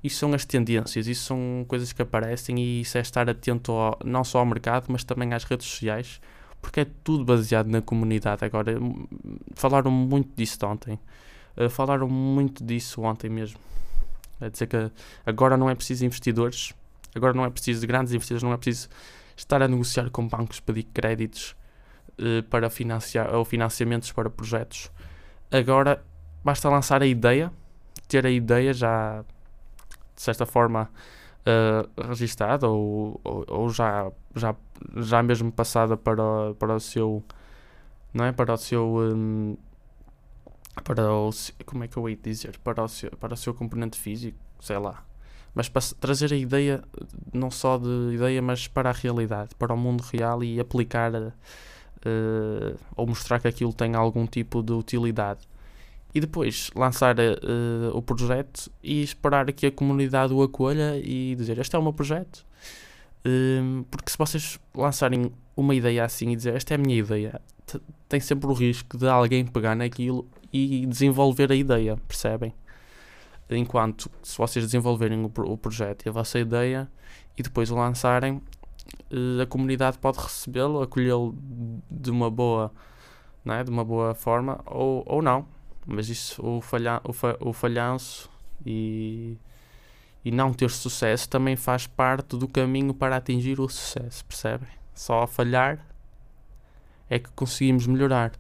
Isso 0.04 0.18
são 0.18 0.34
as 0.34 0.46
tendências, 0.46 1.08
isso 1.08 1.24
são 1.24 1.66
coisas 1.68 1.92
que 1.92 2.02
aparecem 2.02 2.60
e 2.60 2.82
isso 2.82 2.98
é 2.98 3.02
estar 3.02 3.28
atento 3.28 3.72
ao, 3.72 3.98
não 4.06 4.24
só 4.24 4.40
ao 4.40 4.46
mercado, 4.46 4.86
mas 4.90 5.04
também 5.04 5.34
às 5.34 5.44
redes 5.44 5.66
sociais, 5.68 6.22
porque 6.62 6.82
é 6.82 6.86
tudo 7.04 7.26
baseado 7.26 7.68
na 7.68 7.82
comunidade. 7.82 8.46
Agora, 8.46 8.80
hum, 8.80 9.08
falaram 9.56 9.90
muito 9.90 10.30
disso 10.36 10.64
ontem. 10.64 11.00
Uh, 11.58 11.70
falaram 11.70 12.08
muito 12.08 12.64
disso 12.64 13.02
ontem 13.02 13.30
mesmo. 13.30 13.60
É 14.42 14.50
dizer 14.50 14.68
que 14.68 14.92
agora 15.26 15.56
não 15.56 15.70
é 15.70 15.76
preciso 15.76 16.06
investidores, 16.06 16.74
agora 17.16 17.34
não 17.34 17.46
é 17.46 17.50
preciso 17.50 17.86
grandes 17.88 18.14
investidores, 18.14 18.44
não 18.44 18.54
é 18.54 18.58
preciso 18.58 18.90
estar 19.36 19.62
a 19.62 19.68
negociar 19.68 20.10
com 20.10 20.28
bancos, 20.28 20.60
pedir 20.60 20.84
créditos 20.84 21.56
uh, 22.20 22.44
para 22.50 22.70
financiar 22.70 23.34
ou 23.34 23.46
financiamentos 23.46 24.12
para 24.12 24.30
projetos. 24.30 24.92
Agora 25.52 26.04
basta 26.44 26.70
lançar 26.70 27.02
a 27.02 27.06
ideia, 27.06 27.52
ter 28.08 28.26
a 28.26 28.30
ideia 28.30 28.74
já 28.74 29.24
de 30.16 30.22
certa 30.22 30.46
forma 30.46 30.90
uh, 31.46 32.08
registada 32.08 32.68
ou, 32.68 33.20
ou, 33.24 33.46
ou, 33.48 33.70
já, 33.70 34.12
já, 34.36 34.56
já 34.98 35.24
mesmo 35.24 35.52
passada 35.52 35.96
para, 35.96 36.54
para 36.58 36.76
o 36.76 36.80
seu 36.80 37.24
não 38.14 38.26
é 38.26 38.32
para 38.32 38.54
o 38.54 38.58
seu 38.58 38.96
um, 38.98 39.58
para 40.84 41.12
o 41.12 41.30
como 41.66 41.84
é 41.84 41.88
que 41.88 41.98
eu 41.98 42.10
ia 42.10 42.16
dizer? 42.16 42.58
Para 42.60 42.84
o 42.84 42.88
seu 42.88 43.12
para 43.12 43.34
o 43.34 43.38
seu 43.38 43.54
componente 43.54 43.98
físico 43.98 44.38
sei 44.60 44.78
lá. 44.78 45.04
Mas 45.54 45.70
para 45.70 45.82
trazer 46.00 46.34
a 46.34 46.36
ideia 46.36 46.84
não 47.34 47.50
só 47.50 47.78
de 47.78 48.14
ideia 48.14 48.42
mas 48.42 48.68
para 48.68 48.90
a 48.90 48.94
realidade 48.94 49.56
para 49.56 49.74
o 49.74 49.78
mundo 49.78 50.02
real 50.02 50.44
e 50.44 50.60
aplicar 50.60 51.14
uh, 52.06 52.80
ou 52.96 53.08
mostrar 53.08 53.40
que 53.40 53.48
aquilo 53.48 53.74
tem 53.74 53.96
algum 53.96 54.26
tipo 54.26 54.62
de 54.62 54.74
utilidade. 54.74 55.42
E 56.14 56.20
depois 56.22 56.72
lançar 56.76 57.18
uh, 57.20 57.92
o 57.94 58.02
projeto 58.02 58.72
e 58.82 59.04
esperar 59.04 59.52
que 59.52 59.66
a 59.66 59.72
comunidade 59.72 60.34
o 60.34 60.42
acolha 60.42 60.98
e 60.98 61.36
dizer 61.36 61.58
este 61.58 61.76
é 61.76 61.80
o 61.80 61.84
meu 61.84 61.94
projeto. 61.94 62.46
Uh, 63.26 63.84
porque 63.92 64.12
se 64.12 64.18
vocês 64.18 64.60
lançarem 64.74 65.32
uma 65.58 65.74
ideia 65.76 66.06
assim 66.06 66.30
e 66.32 66.36
dizer 66.36 66.56
esta 66.56 66.74
é 66.74 66.76
a 66.76 66.78
minha 66.78 66.98
ideia, 66.98 67.42
tem 68.08 68.20
sempre 68.20 68.48
o 68.48 68.54
risco 68.54 68.98
de 68.98 69.08
alguém 69.08 69.46
pegar 69.46 69.76
naquilo 69.76 70.28
e 70.52 70.86
desenvolver 70.86 71.52
a 71.52 71.56
ideia, 71.56 71.98
percebem? 72.08 72.54
Enquanto 73.50 74.10
se 74.24 74.38
vocês 74.38 74.66
desenvolverem 74.66 75.24
o, 75.24 75.32
o 75.52 75.58
projeto 75.58 76.06
e 76.06 76.10
a 76.10 76.12
vossa 76.12 76.40
ideia 76.40 76.90
e 77.38 77.44
depois 77.44 77.70
o 77.70 77.76
lançarem, 77.76 78.42
uh, 79.12 79.42
a 79.42 79.46
comunidade 79.46 79.98
pode 79.98 80.18
recebê-lo, 80.18 80.82
acolhê-lo 80.82 81.36
de 81.90 82.10
uma 82.10 82.30
boa, 82.30 82.72
não 83.44 83.54
é? 83.54 83.64
de 83.64 83.70
uma 83.70 83.84
boa 83.84 84.16
forma 84.16 84.60
ou, 84.66 85.04
ou 85.06 85.22
não. 85.22 85.46
Mas 85.86 86.10
isso, 86.10 86.44
o, 86.44 86.62
falha, 86.62 87.00
o, 87.04 87.14
fa, 87.14 87.38
o 87.40 87.54
falhanço 87.54 88.30
e 88.66 89.38
e 90.26 90.32
não 90.32 90.52
ter 90.52 90.72
sucesso 90.72 91.30
também 91.30 91.56
faz 91.56 91.86
parte 91.86 92.36
do 92.36 92.48
caminho 92.48 92.96
para 92.96 93.16
atingir 93.16 93.60
o 93.62 93.70
sucesso, 93.70 94.26
percebem? 94.26 94.68
Só 94.92 95.28
falhar 95.28 95.86
é 97.10 97.20
que 97.20 97.30
conseguimos 97.32 97.88
melhorar. 97.88 98.32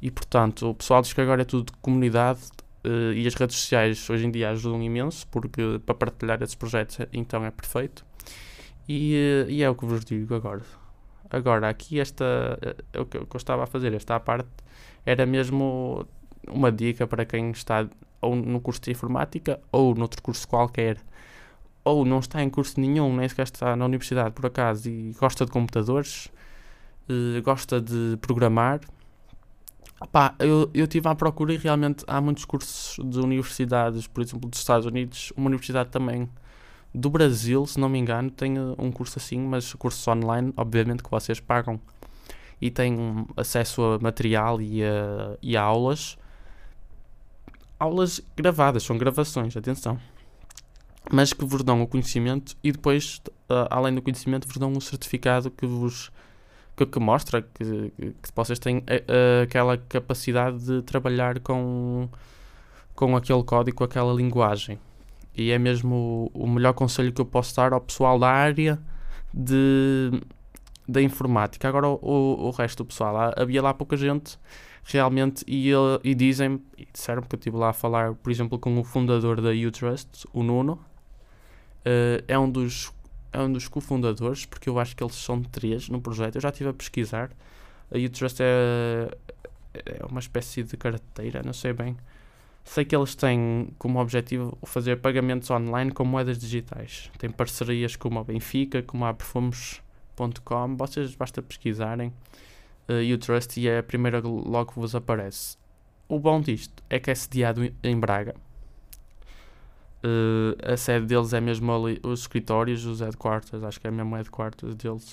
E 0.00 0.10
portanto, 0.10 0.70
o 0.70 0.74
pessoal 0.74 1.02
diz 1.02 1.12
que 1.12 1.20
agora 1.20 1.42
é 1.42 1.44
tudo 1.44 1.72
de 1.72 1.78
comunidade 1.78 2.40
uh, 2.84 3.12
e 3.12 3.26
as 3.26 3.34
redes 3.34 3.56
sociais 3.56 4.08
hoje 4.08 4.26
em 4.26 4.30
dia 4.30 4.50
ajudam 4.50 4.82
imenso, 4.82 5.26
porque 5.28 5.80
para 5.84 5.94
partilhar 5.94 6.42
esses 6.42 6.54
projetos 6.54 6.98
então 7.12 7.44
é 7.44 7.50
perfeito. 7.50 8.04
E, 8.88 9.44
uh, 9.46 9.50
e 9.50 9.62
é 9.62 9.70
o 9.70 9.74
que 9.74 9.84
vos 9.84 10.04
digo 10.04 10.34
agora. 10.34 10.62
Agora, 11.30 11.68
aqui 11.68 12.00
esta, 12.00 12.58
uh, 12.96 13.02
o, 13.02 13.06
que, 13.06 13.18
o 13.18 13.26
que 13.26 13.36
eu 13.36 13.38
estava 13.38 13.64
a 13.64 13.66
fazer, 13.66 13.92
esta 13.94 14.18
parte, 14.18 14.48
era 15.04 15.26
mesmo 15.26 16.06
uma 16.48 16.72
dica 16.72 17.06
para 17.06 17.24
quem 17.24 17.50
está 17.50 17.86
ou 18.20 18.36
no 18.36 18.60
curso 18.60 18.80
de 18.82 18.90
informática 18.90 19.60
ou 19.72 19.94
noutro 19.94 20.22
curso 20.22 20.46
qualquer 20.46 20.98
ou 21.84 22.04
não 22.04 22.18
está 22.18 22.42
em 22.42 22.50
curso 22.50 22.78
nenhum, 22.80 23.16
nem 23.16 23.28
sequer 23.28 23.44
está 23.44 23.74
na 23.74 23.84
universidade 23.84 24.32
por 24.32 24.46
acaso 24.46 24.88
e 24.88 25.12
gosta 25.18 25.46
de 25.46 25.50
computadores, 25.50 26.28
uh, 27.10 27.42
gosta 27.42 27.80
de 27.80 28.16
programar, 28.20 28.80
Pá, 30.10 30.34
eu, 30.38 30.70
eu 30.72 30.84
estive 30.84 31.08
à 31.08 31.14
procura 31.14 31.52
e 31.52 31.58
realmente 31.58 32.04
há 32.06 32.20
muitos 32.22 32.46
cursos 32.46 32.96
de 33.06 33.18
universidades, 33.20 34.06
por 34.06 34.22
exemplo, 34.22 34.48
dos 34.48 34.58
Estados 34.58 34.86
Unidos, 34.86 35.30
uma 35.36 35.48
universidade 35.48 35.90
também 35.90 36.28
do 36.94 37.10
Brasil, 37.10 37.66
se 37.66 37.78
não 37.78 37.88
me 37.88 37.98
engano, 37.98 38.30
tem 38.30 38.56
eh, 38.56 38.60
um 38.78 38.90
curso 38.90 39.18
assim, 39.18 39.38
mas 39.38 39.74
cursos 39.74 40.06
online, 40.08 40.54
obviamente 40.56 41.02
que 41.02 41.10
vocês 41.10 41.38
pagam 41.38 41.78
e 42.60 42.70
têm 42.70 43.26
acesso 43.36 43.82
a 43.82 43.98
material 43.98 44.60
e 44.60 44.82
a, 44.82 45.36
e 45.42 45.56
a 45.56 45.62
aulas. 45.62 46.16
Aulas 47.78 48.22
gravadas, 48.34 48.82
são 48.82 48.96
gravações, 48.96 49.56
atenção 49.56 49.98
mas 51.12 51.32
que 51.32 51.44
vos 51.44 51.62
dão 51.62 51.82
o 51.82 51.86
conhecimento 51.86 52.56
e 52.62 52.70
depois, 52.70 53.20
uh, 53.50 53.66
além 53.70 53.94
do 53.94 54.02
conhecimento, 54.02 54.46
vos 54.46 54.56
dão 54.58 54.70
um 54.70 54.80
certificado 54.80 55.50
que 55.50 55.66
vos 55.66 56.10
que, 56.86 56.92
que 56.92 57.00
mostra 57.00 57.42
que, 57.42 57.92
que, 57.96 58.30
vocês 58.34 58.58
têm 58.58 58.78
uh, 58.78 59.42
aquela 59.44 59.76
capacidade 59.76 60.64
de 60.64 60.82
trabalhar 60.82 61.40
com, 61.40 62.08
com 62.94 63.16
aquele 63.16 63.42
código, 63.42 63.76
com 63.76 63.84
aquela 63.84 64.12
linguagem. 64.12 64.78
E 65.36 65.50
é 65.50 65.58
mesmo 65.58 66.30
o, 66.34 66.44
o 66.44 66.48
melhor 66.48 66.72
conselho 66.72 67.12
que 67.12 67.20
eu 67.20 67.24
posso 67.26 67.54
dar 67.54 67.72
ao 67.72 67.80
pessoal 67.80 68.18
da 68.18 68.28
área 68.28 68.78
de, 69.32 70.10
da 70.88 71.00
informática. 71.00 71.68
Agora, 71.68 71.88
o, 71.88 72.46
o 72.46 72.50
resto 72.50 72.82
do 72.82 72.86
pessoal, 72.86 73.32
havia 73.36 73.62
lá 73.62 73.74
pouca 73.74 73.96
gente 73.96 74.38
realmente, 74.82 75.44
e, 75.46 75.70
e 76.02 76.14
dizem, 76.14 76.60
e 76.76 76.86
disseram 76.92 77.22
que 77.22 77.34
eu 77.34 77.38
estive 77.38 77.56
lá 77.56 77.68
a 77.68 77.72
falar, 77.72 78.14
por 78.14 78.30
exemplo, 78.30 78.58
com 78.58 78.78
o 78.78 78.82
fundador 78.82 79.40
da 79.40 79.50
Utrust, 79.50 80.26
o 80.32 80.42
Nuno, 80.42 80.78
Uh, 81.80 82.20
é 82.28 82.38
um 82.38 82.50
dos 82.50 82.92
é 83.32 83.40
um 83.40 83.52
dos 83.52 83.68
cofundadores, 83.68 84.44
porque 84.46 84.68
eu 84.68 84.78
acho 84.78 84.96
que 84.96 85.02
eles 85.02 85.14
são 85.14 85.42
três 85.42 85.88
no 85.88 86.00
projeto. 86.00 86.36
Eu 86.36 86.40
já 86.40 86.48
estive 86.48 86.70
a 86.70 86.72
pesquisar. 86.72 87.30
A 87.92 87.98
Utrust 87.98 88.40
é, 88.40 89.10
é 89.74 90.04
uma 90.06 90.20
espécie 90.20 90.62
de 90.62 90.76
carteira, 90.76 91.42
não 91.44 91.52
sei 91.52 91.72
bem. 91.72 91.96
Sei 92.64 92.84
que 92.84 92.94
eles 92.94 93.14
têm 93.14 93.72
como 93.78 94.00
objetivo 94.00 94.56
fazer 94.64 94.96
pagamentos 94.96 95.50
online 95.50 95.90
com 95.90 96.04
moedas 96.04 96.38
digitais. 96.38 97.10
Tem 97.18 97.30
parcerias 97.30 97.96
como 97.96 98.18
a 98.18 98.24
Benfica, 98.24 98.82
como 98.82 99.04
a 99.04 99.14
Perfumes.com. 99.14 100.76
Vocês 100.76 101.14
basta 101.14 101.40
pesquisarem 101.40 102.12
uh, 102.88 103.14
Utrust 103.14 103.56
e 103.56 103.68
é 103.68 103.78
a 103.78 103.82
primeira 103.82 104.20
logo 104.20 104.72
que 104.72 104.78
vos 104.78 104.94
aparece. 104.94 105.56
O 106.08 106.18
bom 106.18 106.40
disto 106.40 106.82
é 106.90 106.98
que 106.98 107.10
é 107.10 107.14
sediado 107.14 107.72
em 107.82 107.98
Braga 107.98 108.34
Uh, 110.02 110.56
a 110.72 110.78
sede 110.78 111.04
deles 111.04 111.34
é 111.34 111.40
mesmo 111.40 111.70
ali, 111.72 112.00
os 112.02 112.20
escritórios, 112.20 112.86
os 112.86 113.00
headquarters, 113.00 113.62
acho 113.62 113.78
que 113.78 113.86
é 113.86 113.90
mesmo 113.90 114.16
headquarters 114.16 114.74
deles, 114.74 115.12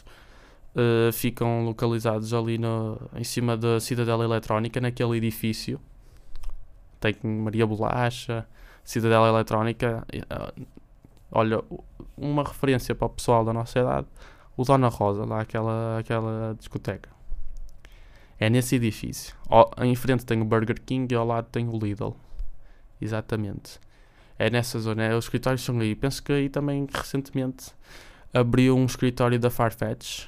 uh, 0.76 1.12
ficam 1.12 1.66
localizados 1.66 2.34
ali 2.34 2.58
no, 2.58 2.98
em 3.14 3.24
cima 3.24 3.58
da 3.58 3.82
Cidadela 3.82 4.24
Eletrónica, 4.24 4.80
naquele 4.80 5.18
edifício. 5.18 5.80
Tem 7.02 7.16
Maria 7.22 7.68
Bolacha, 7.68 8.48
Cidadela 8.84 9.28
Eletrónica. 9.28 10.06
Uh, 10.16 10.66
olha, 11.32 11.62
uma 12.16 12.44
referência 12.44 12.96
para 12.96 13.08
o 13.08 13.10
pessoal 13.10 13.44
da 13.44 13.52
nossa 13.52 13.80
idade, 13.80 14.08
o 14.56 14.64
Dona 14.64 14.88
Rosa, 14.88 15.26
lá 15.26 15.42
aquela, 15.42 16.00
aquela 16.00 16.56
discoteca. 16.58 17.10
É 18.40 18.50
nesse 18.50 18.76
edifício. 18.76 19.36
em 19.80 19.96
frente 19.96 20.26
tem 20.26 20.42
o 20.42 20.46
Burger 20.46 20.80
King 20.82 21.14
e 21.14 21.18
ao 21.18 21.26
lado 21.26 21.48
tem 21.52 21.68
o 21.68 21.78
Lidl. 21.78 22.16
Exatamente 23.02 23.80
é 24.40 24.50
nessa 24.50 24.80
zona. 24.80 25.04
É, 25.04 25.16
os 25.16 25.26
escritórios 25.26 25.64
são 25.64 25.80
aí. 25.80 25.96
Penso 25.96 26.22
que 26.22 26.32
aí 26.32 26.50
também 26.50 26.88
recentemente 26.94 27.72
abriu 28.34 28.76
um 28.78 28.86
escritório 28.86 29.40
da 29.40 29.50
Farfetch. 29.50 30.26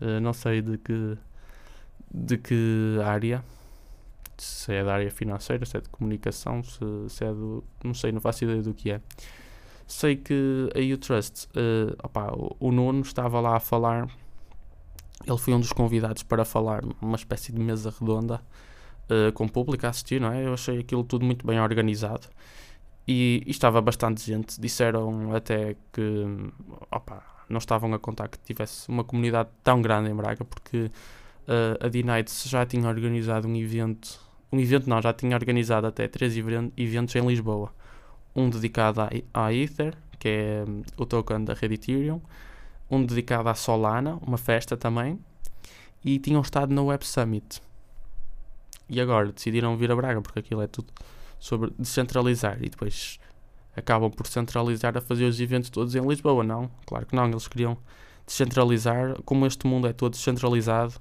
Uh, 0.00 0.20
não 0.20 0.32
sei 0.32 0.60
de 0.60 0.78
que, 0.78 1.18
de 2.12 2.38
que 2.38 2.98
área. 3.04 3.44
Se 4.36 4.72
é 4.72 4.82
da 4.82 4.94
área 4.94 5.10
financeira, 5.10 5.64
se 5.64 5.76
é 5.76 5.80
de 5.80 5.88
comunicação, 5.88 6.62
se, 6.64 6.80
se 7.08 7.24
é 7.24 7.28
do. 7.28 7.62
Não 7.84 7.94
sei, 7.94 8.10
não 8.10 8.20
faço 8.20 8.44
ideia 8.44 8.62
do 8.62 8.74
que 8.74 8.90
é. 8.90 9.00
Sei 9.86 10.16
que 10.16 10.68
a 10.74 10.94
Utrust, 10.94 11.46
uh, 11.48 11.94
opa, 12.02 12.32
o, 12.32 12.56
o 12.58 12.72
Nuno 12.72 13.02
estava 13.02 13.40
lá 13.40 13.56
a 13.56 13.60
falar. 13.60 14.08
Ele 15.24 15.38
foi 15.38 15.54
um 15.54 15.60
dos 15.60 15.72
convidados 15.72 16.24
para 16.24 16.44
falar 16.44 16.82
numa 17.00 17.14
espécie 17.14 17.52
de 17.52 17.60
mesa 17.60 17.94
redonda 17.96 18.40
uh, 19.08 19.30
com 19.32 19.44
o 19.44 19.48
público 19.48 19.86
a 19.86 19.90
assistir, 19.90 20.20
não 20.20 20.32
é? 20.32 20.44
Eu 20.44 20.54
achei 20.54 20.80
aquilo 20.80 21.04
tudo 21.04 21.24
muito 21.24 21.46
bem 21.46 21.60
organizado 21.60 22.26
e, 23.06 23.42
e, 23.46 23.50
estava 23.50 23.80
bastante 23.80 24.24
gente. 24.24 24.60
Disseram 24.60 25.34
até 25.34 25.76
que 25.92 26.24
opa, 26.90 27.22
não 27.48 27.58
estavam 27.58 27.92
a 27.94 27.98
contar 27.98 28.28
que 28.28 28.38
tivesse 28.38 28.88
uma 28.88 29.04
comunidade 29.04 29.48
tão 29.62 29.82
grande 29.82 30.10
em 30.10 30.14
Braga, 30.14 30.44
porque 30.44 30.90
uh, 31.48 31.84
a 31.84 31.88
D-Nights 31.88 32.44
já 32.48 32.64
tinha 32.64 32.88
organizado 32.88 33.48
um 33.48 33.56
evento. 33.56 34.20
Um 34.50 34.60
evento 34.60 34.88
não, 34.88 35.00
já 35.00 35.12
tinha 35.12 35.34
organizado 35.36 35.86
até 35.86 36.06
três 36.06 36.36
eventos 36.36 37.14
em 37.16 37.26
Lisboa. 37.26 37.72
Um 38.34 38.48
dedicado 38.48 39.00
à, 39.32 39.52
Ether, 39.52 39.94
que 40.18 40.28
é 40.28 40.64
o 40.96 41.06
token 41.06 41.44
da 41.44 41.54
rede 41.54 41.74
Ethereum. 41.74 42.20
Um 42.90 43.04
dedicado 43.04 43.48
à 43.48 43.54
Solana, 43.54 44.18
uma 44.22 44.38
festa 44.38 44.76
também. 44.76 45.18
E 46.04 46.18
tinham 46.18 46.42
estado 46.42 46.74
na 46.74 46.82
Web 46.82 47.06
Summit. 47.06 47.62
E 48.88 49.00
agora 49.00 49.32
decidiram 49.32 49.76
vir 49.76 49.90
a 49.90 49.96
Braga, 49.96 50.20
porque 50.20 50.40
aquilo 50.40 50.60
é 50.62 50.66
tudo 50.66 50.92
sobre 51.42 51.72
descentralizar. 51.76 52.56
E 52.62 52.68
depois 52.68 53.18
acabam 53.76 54.08
por 54.08 54.28
centralizar 54.28 54.96
a 54.96 55.00
fazer 55.00 55.24
os 55.24 55.40
eventos 55.40 55.70
todos 55.70 55.92
em 55.96 56.00
Lisboa, 56.00 56.44
não? 56.44 56.70
Claro 56.86 57.04
que 57.04 57.16
não, 57.16 57.26
eles 57.28 57.48
queriam 57.48 57.76
descentralizar, 58.24 59.20
como 59.24 59.44
este 59.44 59.66
mundo 59.66 59.88
é 59.88 59.92
todo 59.92 60.12
descentralizado, 60.12 60.94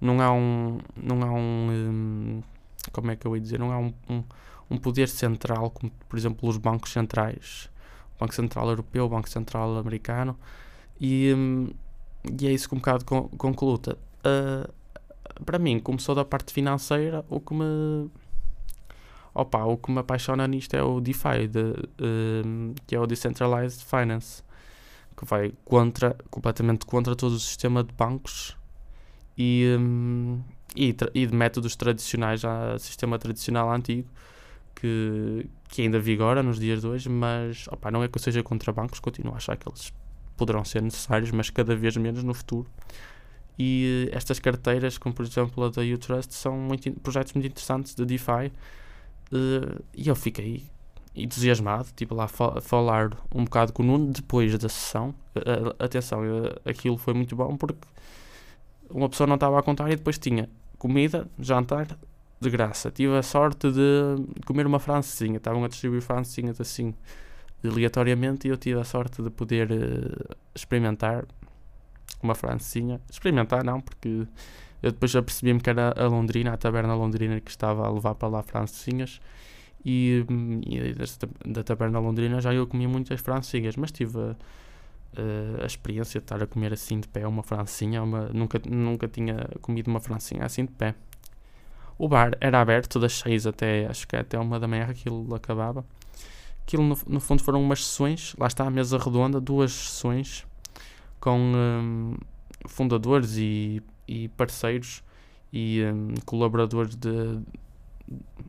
não 0.00 0.20
há 0.20 0.32
um, 0.32 0.80
não 0.96 1.22
há 1.22 1.32
um, 1.32 1.70
um 1.70 2.42
como 2.90 3.12
é 3.12 3.16
que 3.16 3.24
eu 3.24 3.36
ia 3.36 3.40
dizer, 3.40 3.60
não 3.60 3.70
há 3.70 3.78
um, 3.78 3.94
um, 4.10 4.24
um, 4.68 4.76
poder 4.76 5.08
central, 5.08 5.70
como 5.70 5.92
por 6.08 6.18
exemplo 6.18 6.48
os 6.48 6.56
bancos 6.56 6.92
centrais, 6.92 7.70
o 8.16 8.18
Banco 8.18 8.34
Central 8.34 8.68
Europeu, 8.68 9.04
o 9.04 9.08
Banco 9.08 9.28
Central 9.28 9.78
Americano, 9.78 10.36
e, 11.00 11.32
um, 11.32 11.70
e 12.40 12.48
é 12.48 12.52
isso 12.52 12.68
que 12.68 12.74
um 12.74 12.78
bocado 12.78 13.04
concluo. 13.04 13.74
Uh, 13.76 14.72
para 15.44 15.58
mim, 15.58 15.78
começou 15.78 16.16
da 16.16 16.24
parte 16.24 16.52
financeira, 16.52 17.24
o 17.28 17.38
que 17.40 17.54
me 17.54 18.10
Opa, 19.34 19.64
o 19.64 19.76
que 19.76 19.90
me 19.90 19.98
apaixona 19.98 20.46
nisto 20.46 20.74
é 20.74 20.82
o 20.82 21.00
DeFi, 21.00 21.48
de, 21.48 21.74
um, 22.00 22.74
que 22.86 22.94
é 22.94 23.00
o 23.00 23.06
Decentralized 23.06 23.84
Finance, 23.84 24.44
que 25.16 25.24
vai 25.24 25.52
contra, 25.64 26.16
completamente 26.30 26.86
contra 26.86 27.16
todo 27.16 27.32
o 27.32 27.40
sistema 27.40 27.82
de 27.82 27.92
bancos 27.92 28.56
e, 29.36 29.76
um, 29.78 30.40
e, 30.76 30.94
e, 31.14 31.26
de 31.26 31.34
métodos 31.34 31.74
tradicionais, 31.74 32.40
já 32.40 32.78
sistema 32.78 33.18
tradicional 33.18 33.72
antigo, 33.72 34.08
que, 34.74 35.48
que 35.68 35.82
ainda 35.82 35.98
vigora 35.98 36.40
nos 36.40 36.60
dias 36.60 36.80
de 36.80 36.86
hoje, 36.86 37.08
mas 37.08 37.66
opa, 37.68 37.90
não 37.90 38.04
é 38.04 38.08
que 38.08 38.16
eu 38.16 38.22
seja 38.22 38.40
contra 38.40 38.72
bancos, 38.72 39.00
continuo 39.00 39.34
a 39.34 39.38
achar 39.38 39.56
que 39.56 39.68
eles 39.68 39.92
poderão 40.36 40.64
ser 40.64 40.80
necessários, 40.80 41.32
mas 41.32 41.50
cada 41.50 41.74
vez 41.74 41.96
menos 41.96 42.22
no 42.22 42.34
futuro. 42.34 42.68
E 43.58 44.08
estas 44.12 44.38
carteiras, 44.38 44.98
como 44.98 45.14
por 45.14 45.24
exemplo 45.24 45.64
a 45.64 45.70
da 45.70 45.82
Utrust, 45.82 46.32
são 46.32 46.56
muito, 46.56 46.90
projetos 47.00 47.32
muito 47.32 47.46
interessantes 47.46 47.94
de 47.94 48.04
DeFi 48.04 48.52
e 49.94 50.08
eu 50.08 50.16
fiquei 50.16 50.64
entusiasmado, 51.14 51.88
tipo 51.94 52.14
lá 52.14 52.24
a 52.24 52.60
falar 52.60 53.16
um 53.34 53.44
bocado 53.44 53.72
com 53.72 53.82
o 53.82 53.86
Nuno 53.86 54.12
depois 54.12 54.56
da 54.58 54.68
sessão. 54.68 55.14
Uh, 55.36 55.74
atenção, 55.78 56.20
uh, 56.22 56.68
aquilo 56.68 56.96
foi 56.96 57.14
muito 57.14 57.36
bom 57.36 57.56
porque 57.56 57.86
uma 58.90 59.08
pessoa 59.08 59.26
não 59.26 59.34
estava 59.34 59.58
a 59.58 59.62
contar 59.62 59.90
e 59.90 59.96
depois 59.96 60.18
tinha 60.18 60.48
comida, 60.78 61.28
jantar, 61.38 61.86
de 62.40 62.50
graça. 62.50 62.90
Tive 62.90 63.16
a 63.16 63.22
sorte 63.22 63.70
de 63.70 64.42
comer 64.44 64.66
uma 64.66 64.78
francesinha. 64.78 65.36
Estavam 65.36 65.64
a 65.64 65.68
distribuir 65.68 66.02
francesinhas 66.02 66.60
assim 66.60 66.92
aleatoriamente 67.64 68.46
e 68.46 68.50
eu 68.50 68.56
tive 68.58 68.78
a 68.78 68.84
sorte 68.84 69.22
de 69.22 69.30
poder 69.30 69.70
experimentar 70.54 71.24
uma 72.22 72.34
francesinha. 72.34 73.00
Experimentar 73.10 73.64
não, 73.64 73.80
porque 73.80 74.26
eu 74.84 74.92
depois 74.92 75.10
já 75.10 75.22
percebi-me 75.22 75.60
que 75.60 75.70
era 75.70 75.94
a 75.96 76.06
Londrina, 76.06 76.52
a 76.52 76.58
taberna 76.58 76.94
Londrina 76.94 77.40
que 77.40 77.50
estava 77.50 77.86
a 77.86 77.90
levar 77.90 78.14
para 78.16 78.28
lá 78.28 78.42
francesinhas. 78.42 79.18
E, 79.82 80.26
e 80.66 81.50
da 81.50 81.64
taberna 81.64 81.98
Londrina 81.98 82.38
já 82.38 82.52
eu 82.52 82.66
comi 82.66 82.86
muitas 82.86 83.18
francesinhas, 83.22 83.76
mas 83.76 83.90
tive 83.90 84.18
a, 84.18 84.36
uh, 85.18 85.62
a 85.62 85.64
experiência 85.64 86.20
de 86.20 86.24
estar 86.24 86.42
a 86.42 86.46
comer 86.46 86.74
assim 86.74 87.00
de 87.00 87.08
pé 87.08 87.26
uma 87.26 87.42
francinha. 87.42 88.02
Uma, 88.02 88.28
nunca, 88.28 88.60
nunca 88.68 89.08
tinha 89.08 89.48
comido 89.62 89.88
uma 89.88 90.00
francinha 90.00 90.44
assim 90.44 90.66
de 90.66 90.72
pé. 90.72 90.94
O 91.96 92.06
bar 92.06 92.36
era 92.38 92.60
aberto 92.60 93.00
das 93.00 93.14
6 93.20 93.46
até, 93.46 93.86
acho 93.86 94.06
que 94.06 94.16
até 94.16 94.38
uma 94.38 94.60
da 94.60 94.68
manhã 94.68 94.84
aquilo 94.84 95.34
acabava. 95.34 95.82
Aquilo 96.66 96.82
no, 96.82 96.98
no 97.06 97.20
fundo 97.20 97.42
foram 97.42 97.62
umas 97.62 97.82
sessões, 97.86 98.34
lá 98.38 98.48
está 98.48 98.66
a 98.66 98.70
mesa 98.70 98.98
redonda, 98.98 99.40
duas 99.40 99.72
sessões 99.72 100.46
com 101.18 101.38
um, 101.38 102.16
fundadores 102.66 103.38
e, 103.38 103.82
e, 104.06 104.28
parceiros 104.28 105.02
e 105.52 105.82
um, 105.84 106.14
colaboradores 106.24 106.96
de. 106.96 107.40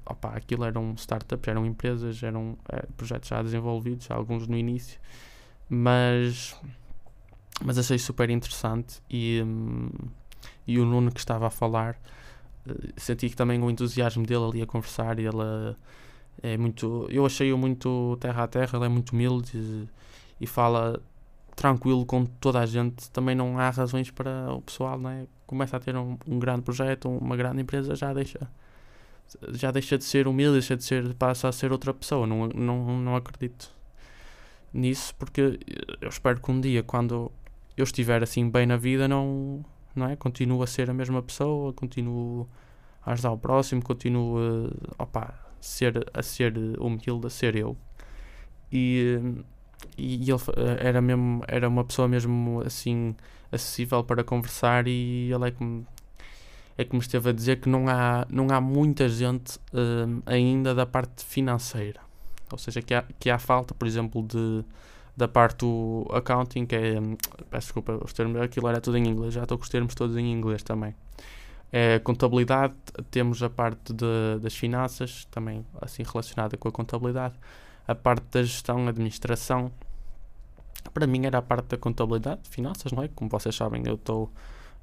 Opa, 0.06 0.36
aquilo 0.36 0.66
eram 0.66 0.94
startups, 0.96 1.48
eram 1.48 1.66
empresas, 1.66 2.22
eram 2.22 2.58
é, 2.70 2.86
projetos 2.98 3.30
já 3.30 3.42
desenvolvidos, 3.42 4.12
alguns 4.12 4.48
no 4.48 4.58
início, 4.58 5.00
mas, 5.70 6.56
mas 7.64 7.78
achei 7.78 7.98
super 7.98 8.30
interessante 8.30 9.02
e, 9.10 9.42
um, 9.42 9.90
e 10.68 10.78
o 10.78 10.86
Nuno 10.86 11.12
que 11.12 11.20
estava 11.20 11.48
a 11.48 11.50
falar 11.50 11.98
eh, 12.68 12.74
senti 12.98 13.30
que 13.30 13.36
também 13.36 13.62
o 13.62 13.70
entusiasmo 13.70 14.26
dele 14.26 14.44
ali 14.44 14.62
a 14.62 14.66
conversar 14.66 15.20
e 15.20 15.26
ele 15.26 15.76
é 16.44 16.58
muito 16.58 17.08
eu 17.10 17.26
achei-o 17.26 17.58
muito 17.58 18.18
terra 18.20 18.44
a 18.44 18.48
terra 18.48 18.78
ele 18.78 18.86
é 18.86 18.90
muito 18.90 19.12
humilde 19.12 19.58
e, 19.58 19.88
e, 20.42 20.48
fala 20.48 21.02
tranquilo 21.56 22.06
com 22.06 22.26
toda 22.26 22.60
a 22.60 22.66
gente 22.66 23.10
também 23.12 23.36
não 23.36 23.58
há 23.58 23.70
razões 23.70 24.12
para 24.12 24.54
o 24.54 24.62
pessoal 24.62 25.00
né 25.00 25.28
começa 25.48 25.78
a 25.78 25.80
ter 25.80 25.96
um, 25.96 26.18
um 26.28 26.40
grande 26.40 26.64
projeto 26.64 27.10
uma 27.10 27.36
grande 27.38 27.62
empresa 27.62 27.96
já 27.96 28.14
deixa 28.14 28.40
já 29.52 29.72
deixa 29.72 29.98
de 29.98 30.04
ser 30.04 30.28
humilde 30.28 30.54
deixa 30.54 30.76
de 30.76 30.84
ser 30.84 31.14
passa 31.16 31.48
a 31.48 31.52
ser 31.52 31.72
outra 31.72 31.94
pessoa 31.94 32.28
não 32.28 32.48
não 32.48 32.98
não 33.00 33.16
acredito 33.16 33.72
nisso 34.74 35.16
porque 35.16 35.60
eu 36.02 36.10
espero 36.10 36.40
que 36.42 36.52
um 36.52 36.60
dia 36.60 36.84
quando 36.84 37.32
eu 37.78 37.84
estiver 37.84 38.22
assim 38.22 38.50
bem 38.50 38.66
na 38.66 38.78
vida 38.78 39.08
não 39.08 39.64
não 39.96 40.08
é? 40.10 40.16
Continuo 40.16 40.62
a 40.62 40.68
ser 40.68 40.90
a 40.90 40.94
mesma 40.94 41.24
pessoa, 41.24 41.72
continuo 41.74 42.48
a 43.04 43.14
ajudar 43.14 43.32
o 43.32 43.38
próximo, 43.38 43.82
continuo 43.82 44.38
a, 45.00 45.04
opa, 45.04 45.34
ser, 45.62 46.06
a 46.14 46.22
ser 46.22 46.54
humilde, 46.80 47.28
a 47.28 47.30
ser 47.30 47.56
eu. 47.56 47.78
E, 48.72 49.20
e 49.98 50.30
ele 50.30 50.40
era, 50.80 51.02
mesmo, 51.02 51.44
era 51.48 51.68
uma 51.68 51.84
pessoa 51.84 52.08
mesmo 52.08 52.62
assim 52.66 53.16
acessível 53.52 54.04
para 54.04 54.24
conversar 54.24 54.88
e 54.88 55.32
ele 55.32 55.48
é 55.48 55.52
que 55.52 55.64
me, 55.64 55.86
é 56.78 56.84
que 56.84 56.94
me 56.94 57.02
esteve 57.02 57.30
a 57.30 57.34
dizer 57.34 57.60
que 57.60 57.70
não 57.70 57.88
há, 57.88 58.26
não 58.30 58.48
há 58.50 58.60
muita 58.60 59.08
gente 59.08 59.58
uh, 59.74 60.22
ainda 60.26 60.76
da 60.76 60.86
parte 60.86 61.24
financeira. 61.24 62.02
Ou 62.52 62.58
seja, 62.58 62.82
que 62.82 62.94
há, 62.94 63.04
que 63.20 63.30
há 63.30 63.40
falta, 63.40 63.74
por 63.74 63.88
exemplo, 63.88 64.22
de 64.22 64.64
da 65.16 65.28
parte 65.28 65.60
do 65.60 66.06
accounting, 66.12 66.66
que 66.66 66.76
é. 66.76 66.96
Peço 67.50 67.68
desculpa, 67.68 67.98
os 68.04 68.12
termos, 68.12 68.42
aquilo 68.42 68.68
era 68.68 68.82
tudo 68.82 68.98
em 68.98 69.08
inglês, 69.08 69.34
já 69.34 69.44
estou 69.44 69.58
com 69.58 69.64
os 69.64 69.70
termos 69.70 69.96
todos 69.96 70.18
em 70.18 70.32
inglês 70.32 70.62
também. 70.62 70.94
É, 71.72 72.00
contabilidade, 72.00 72.74
temos 73.10 73.42
a 73.42 73.50
parte 73.50 73.94
de, 73.94 74.40
das 74.42 74.56
finanças, 74.56 75.26
também 75.32 75.66
assim 75.82 76.04
relacionada 76.04 76.56
com 76.58 76.68
a 76.68 76.72
contabilidade, 76.72 77.36
a 77.88 77.96
parte 77.96 78.26
da 78.32 78.44
gestão, 78.44 78.88
administração. 78.88 79.72
Para 80.94 81.08
mim 81.08 81.26
era 81.26 81.40
a 81.40 81.42
parte 81.42 81.68
da 81.68 81.78
contabilidade, 81.78 82.42
finanças, 82.50 82.92
não 82.92 83.04
é? 83.04 83.08
Como 83.10 83.30
vocês 83.30 83.56
sabem, 83.56 83.84
eu 83.86 83.96
estou 83.96 84.32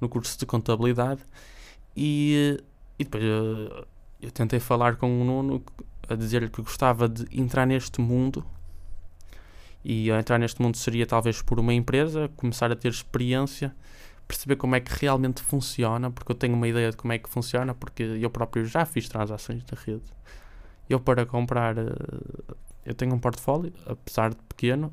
no 0.00 0.08
curso 0.08 0.38
de 0.38 0.44
contabilidade 0.46 1.22
e, 1.96 2.62
e 2.98 3.04
depois 3.04 3.22
eu, 3.22 3.86
eu 4.20 4.30
tentei 4.30 4.58
falar 4.58 4.96
com 4.96 5.20
o 5.20 5.24
Nuno 5.24 5.62
a 6.08 6.14
dizer-lhe 6.14 6.48
que 6.48 6.60
gostava 6.60 7.08
de 7.08 7.26
entrar 7.30 7.66
neste 7.66 8.00
mundo 8.00 8.44
e 9.84 10.10
entrar 10.10 10.38
neste 10.38 10.62
mundo 10.62 10.76
seria 10.76 11.06
talvez 11.06 11.42
por 11.42 11.58
uma 11.58 11.74
empresa, 11.74 12.30
começar 12.36 12.70
a 12.70 12.76
ter 12.76 12.88
experiência, 12.88 13.74
perceber 14.26 14.56
como 14.56 14.74
é 14.76 14.80
que 14.80 14.92
realmente 15.00 15.42
funciona, 15.42 16.10
porque 16.10 16.32
eu 16.32 16.36
tenho 16.36 16.54
uma 16.54 16.68
ideia 16.68 16.90
de 16.90 16.96
como 16.96 17.12
é 17.12 17.18
que 17.18 17.28
funciona, 17.28 17.74
porque 17.74 18.02
eu 18.02 18.30
próprio 18.30 18.64
já 18.64 18.84
fiz 18.84 19.08
transações 19.08 19.64
de 19.64 19.74
rede. 19.74 20.04
Eu 20.88 21.00
para 21.00 21.26
comprar, 21.26 21.76
eh, 21.78 21.84
eu 22.84 22.94
tenho 22.94 23.14
um 23.14 23.18
portfólio, 23.18 23.72
apesar 23.86 24.30
de 24.30 24.36
pequeno, 24.48 24.92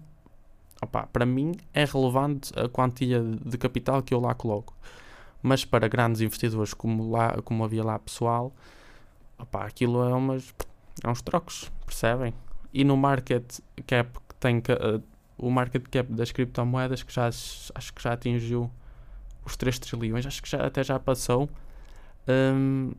opa, 0.82 1.08
para 1.08 1.26
mim 1.26 1.54
é 1.74 1.86
relevante 1.86 2.52
a 2.58 2.70
quantia 2.70 3.22
de 3.22 3.58
capital 3.58 4.02
que 4.04 4.14
eu 4.14 4.20
lá 4.20 4.34
coloco. 4.34 4.76
Mas 5.42 5.64
para 5.64 5.88
grandes 5.88 6.22
investidores 6.22 6.74
como, 6.74 7.10
lá, 7.10 7.42
como 7.44 7.64
havia 7.64 7.84
lá 7.84 7.98
pessoal, 7.98 8.54
opa, 9.38 9.66
aquilo 9.66 10.04
é, 10.04 10.14
umas, 10.14 10.54
é 11.04 11.10
uns 11.10 11.22
trocos, 11.22 11.72
percebem? 11.86 12.34
E 12.74 12.84
no 12.84 12.96
market 12.98 13.60
cap 13.88 14.20
tem 14.40 14.58
uh, 14.58 15.02
o 15.38 15.50
market 15.50 15.84
cap 15.90 16.12
das 16.14 16.32
criptomoedas 16.32 17.02
que 17.02 17.14
já 17.14 17.28
acho 17.28 17.94
que 17.94 18.04
já 18.04 18.14
atingiu 18.14 18.70
os 19.46 19.58
3 19.58 19.80
trilhões, 19.80 20.26
acho 20.26 20.44
que 20.44 20.50
já, 20.50 20.66
até 20.66 20.84
já 20.84 21.00
passou. 21.00 21.50
Um, 22.28 22.92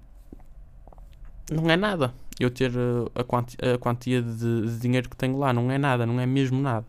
não 1.50 1.70
é 1.70 1.76
nada. 1.76 2.14
Eu 2.40 2.50
ter 2.50 2.70
uh, 2.70 3.10
a, 3.14 3.22
quanti 3.22 3.56
a, 3.62 3.78
quantia 3.78 4.22
de, 4.22 4.62
de, 4.62 4.78
dinheiro 4.78 5.08
que 5.10 5.16
tenho 5.16 5.38
lá, 5.38 5.52
não 5.52 5.70
é 5.70 5.76
nada, 5.76 6.06
não 6.06 6.18
é 6.18 6.26
mesmo 6.26 6.60
nada. 6.60 6.86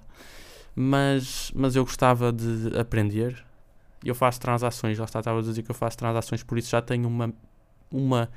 Mas, 0.73 1.51
mas 1.53 1.75
eu 1.75 1.83
gostava 1.83 2.31
de 2.31 2.77
aprender. 2.79 3.43
Eu 4.03 4.15
faço 4.15 4.39
transações, 4.39 4.97
está, 4.97 5.19
estava 5.19 5.39
a 5.39 5.41
dizer 5.41 5.61
que 5.61 5.69
eu 5.69 5.75
faço 5.75 5.97
transações, 5.97 6.41
por 6.41 6.57
isso 6.57 6.71
já 6.71 6.81
tenho 6.81 7.07
uma, 7.07 7.33
uma 7.91 8.29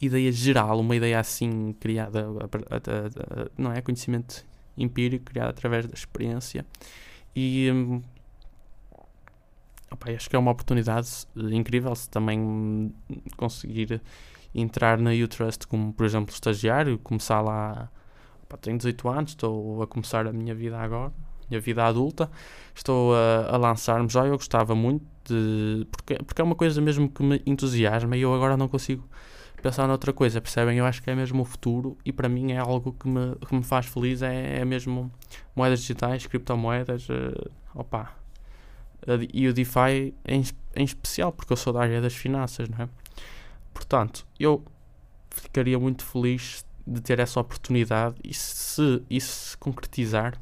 ideia 0.00 0.30
geral, 0.32 0.80
uma 0.80 0.96
ideia 0.96 1.20
assim 1.20 1.72
criada, 1.80 2.26
não 3.56 3.72
é? 3.72 3.80
Conhecimento 3.80 4.44
empírico, 4.76 5.26
criado 5.26 5.50
através 5.50 5.86
da 5.86 5.94
experiência. 5.94 6.66
E 7.34 7.70
hum, 7.72 8.02
opa, 9.90 10.10
acho 10.10 10.28
que 10.28 10.36
é 10.36 10.38
uma 10.38 10.50
oportunidade 10.50 11.26
incrível 11.36 11.94
se 11.94 12.10
também 12.10 12.92
conseguir 13.36 14.00
entrar 14.56 14.98
na 14.98 15.10
U-Trust 15.10 15.66
como, 15.66 15.92
por 15.92 16.06
exemplo, 16.06 16.32
estagiário, 16.32 16.98
começar 16.98 17.40
lá. 17.40 17.90
Opa, 18.44 18.56
tenho 18.56 18.76
18 18.78 19.08
anos, 19.08 19.30
estou 19.32 19.82
a 19.82 19.86
começar 19.86 20.26
a 20.26 20.32
minha 20.32 20.54
vida 20.54 20.78
agora, 20.78 21.12
minha 21.50 21.60
vida 21.60 21.84
adulta. 21.84 22.30
Estou 22.74 23.14
a, 23.14 23.54
a 23.54 23.56
lançar-me 23.56 24.08
já. 24.08 24.26
Eu 24.26 24.36
gostava 24.36 24.74
muito 24.74 25.04
de. 25.24 25.86
Porque, 25.90 26.14
porque 26.24 26.40
é 26.40 26.44
uma 26.44 26.54
coisa 26.54 26.80
mesmo 26.80 27.08
que 27.08 27.22
me 27.22 27.42
entusiasma 27.46 28.16
e 28.16 28.22
eu 28.22 28.34
agora 28.34 28.56
não 28.56 28.68
consigo 28.68 29.08
pensar 29.62 29.86
noutra 29.88 30.12
coisa, 30.12 30.40
percebem? 30.40 30.78
Eu 30.78 30.86
acho 30.86 31.02
que 31.02 31.10
é 31.10 31.14
mesmo 31.14 31.42
o 31.42 31.44
futuro 31.44 31.96
e 32.04 32.12
para 32.12 32.28
mim 32.28 32.52
é 32.52 32.58
algo 32.58 32.92
que 32.92 33.08
me, 33.08 33.34
que 33.36 33.54
me 33.54 33.64
faz 33.64 33.86
feliz, 33.86 34.22
é, 34.22 34.60
é 34.60 34.64
mesmo 34.64 35.10
moedas 35.54 35.80
digitais, 35.80 36.26
criptomoedas, 36.26 37.08
uh, 37.08 37.50
opa. 37.74 38.14
E 39.32 39.46
o 39.46 39.52
DeFi 39.52 40.14
em, 40.26 40.42
em 40.74 40.84
especial, 40.84 41.32
porque 41.32 41.52
eu 41.52 41.56
sou 41.56 41.72
da 41.72 41.80
área 41.80 42.00
das 42.00 42.14
finanças, 42.14 42.68
não 42.68 42.84
é? 42.84 42.88
Portanto, 43.88 44.26
eu 44.38 44.64
ficaria 45.30 45.78
muito 45.78 46.04
feliz 46.04 46.64
de 46.84 47.00
ter 47.00 47.20
essa 47.20 47.38
oportunidade 47.38 48.16
e 48.24 48.34
se 48.34 49.02
isso 49.08 49.50
se 49.50 49.56
concretizar, 49.56 50.40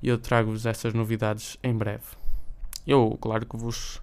eu 0.00 0.16
trago-vos 0.16 0.64
essas 0.64 0.94
novidades 0.94 1.56
em 1.62 1.76
breve. 1.76 2.04
Eu, 2.86 3.18
claro 3.20 3.44
que 3.44 3.56
vos 3.56 4.00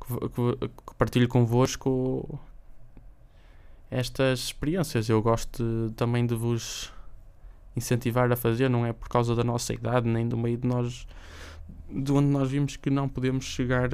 que, 0.00 0.68
que, 0.68 0.94
partilho 0.96 1.28
convosco 1.28 2.40
estas 3.90 4.40
experiências. 4.40 5.08
Eu 5.08 5.20
gosto 5.20 5.62
de, 5.62 5.94
também 5.94 6.26
de 6.26 6.34
vos 6.34 6.92
incentivar 7.76 8.32
a 8.32 8.36
fazer, 8.36 8.70
não 8.70 8.86
é 8.86 8.92
por 8.92 9.08
causa 9.08 9.34
da 9.34 9.44
nossa 9.44 9.74
idade, 9.74 10.08
nem 10.08 10.26
do 10.26 10.36
meio 10.36 10.56
de 10.56 10.66
nós, 10.66 11.06
de 11.90 12.10
onde 12.10 12.28
nós 12.28 12.50
vimos 12.50 12.76
que 12.76 12.88
não 12.88 13.06
podemos 13.06 13.44
chegar 13.44 13.90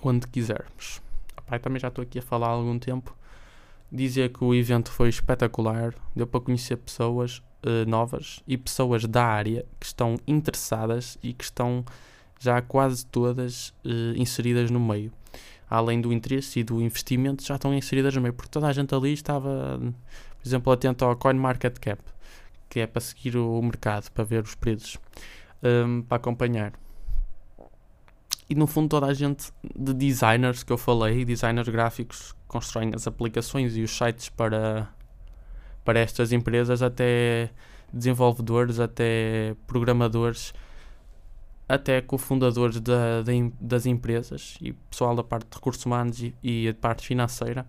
onde 0.00 0.28
quisermos. 0.28 1.02
Pai, 1.46 1.58
também 1.58 1.80
já 1.80 1.88
estou 1.88 2.02
aqui 2.02 2.18
a 2.18 2.22
falar 2.22 2.48
há 2.48 2.50
algum 2.50 2.78
tempo. 2.78 3.16
Dizer 3.90 4.30
que 4.32 4.42
o 4.42 4.54
evento 4.54 4.90
foi 4.90 5.08
espetacular, 5.08 5.94
deu 6.16 6.26
para 6.26 6.40
conhecer 6.40 6.76
pessoas 6.76 7.42
uh, 7.64 7.88
novas 7.88 8.40
e 8.46 8.56
pessoas 8.56 9.04
da 9.04 9.24
área 9.24 9.66
que 9.78 9.86
estão 9.86 10.16
interessadas 10.26 11.18
e 11.22 11.32
que 11.34 11.44
estão 11.44 11.84
já 12.40 12.60
quase 12.62 13.04
todas 13.06 13.68
uh, 13.84 14.16
inseridas 14.16 14.70
no 14.70 14.80
meio 14.80 15.12
além 15.72 16.02
do 16.02 16.12
interesse 16.12 16.60
e 16.60 16.62
do 16.62 16.82
investimento, 16.82 17.42
já 17.42 17.54
estão 17.54 17.72
inseridas 17.72 18.14
no 18.14 18.20
meio, 18.20 18.34
porque 18.34 18.50
toda 18.50 18.66
a 18.66 18.72
gente 18.74 18.94
ali 18.94 19.14
estava, 19.14 19.80
por 19.80 20.46
exemplo, 20.46 20.70
atento 20.70 21.02
ao 21.02 21.16
CoinMarketCap, 21.16 21.98
que 22.68 22.80
é 22.80 22.86
para 22.86 23.00
seguir 23.00 23.38
o 23.38 23.62
mercado, 23.62 24.10
para 24.10 24.22
ver 24.22 24.42
os 24.42 24.54
preços, 24.54 24.98
um, 25.62 26.02
para 26.02 26.18
acompanhar. 26.18 26.74
E 28.48 28.54
no 28.54 28.66
fundo 28.66 28.88
toda 28.88 29.06
a 29.06 29.14
gente 29.14 29.52
de 29.74 29.94
designers 29.94 30.62
que 30.62 30.72
eu 30.72 30.78
falei, 30.78 31.24
designers 31.24 31.68
gráficos 31.68 32.34
constroem 32.46 32.92
as 32.94 33.06
aplicações 33.06 33.76
e 33.76 33.82
os 33.82 33.90
sites 33.90 34.28
para, 34.28 34.88
para 35.84 36.00
estas 36.00 36.32
empresas, 36.32 36.82
até 36.82 37.50
desenvolvedores, 37.92 38.78
até 38.80 39.54
programadores, 39.66 40.52
até 41.68 42.00
cofundadores 42.02 42.80
da, 42.80 43.22
da, 43.22 43.32
das 43.60 43.86
empresas 43.86 44.56
e 44.60 44.72
pessoal 44.72 45.14
da 45.14 45.24
parte 45.24 45.48
de 45.48 45.56
recursos 45.56 45.84
humanos 45.86 46.22
e, 46.22 46.34
e 46.42 46.68
a 46.68 46.74
parte 46.74 47.06
financeira, 47.06 47.66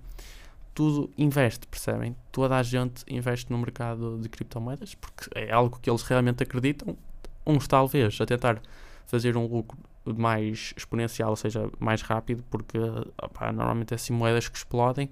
tudo 0.74 1.10
investe, 1.18 1.68
percebem? 1.68 2.16
Toda 2.32 2.58
a 2.58 2.64
gente 2.64 3.04
investe 3.08 3.52
no 3.52 3.58
mercado 3.58 4.20
de 4.20 4.28
criptomoedas 4.28 4.96
porque 4.96 5.30
é 5.36 5.52
algo 5.52 5.80
que 5.80 5.90
eles 5.90 6.02
realmente 6.02 6.44
acreditam. 6.44 6.98
Uns, 7.46 7.68
talvez, 7.68 8.20
a 8.20 8.26
tentar 8.26 8.62
fazer 9.06 9.38
um 9.38 9.46
lucro 9.46 9.78
mais 10.06 10.74
exponencial, 10.76 11.30
ou 11.30 11.36
seja, 11.36 11.70
mais 11.80 12.02
rápido, 12.02 12.44
porque 12.50 12.78
opa, 13.22 13.52
normalmente 13.52 13.94
é 13.94 13.96
assim 13.96 14.14
moedas 14.14 14.48
que 14.48 14.58
explodem, 14.58 15.10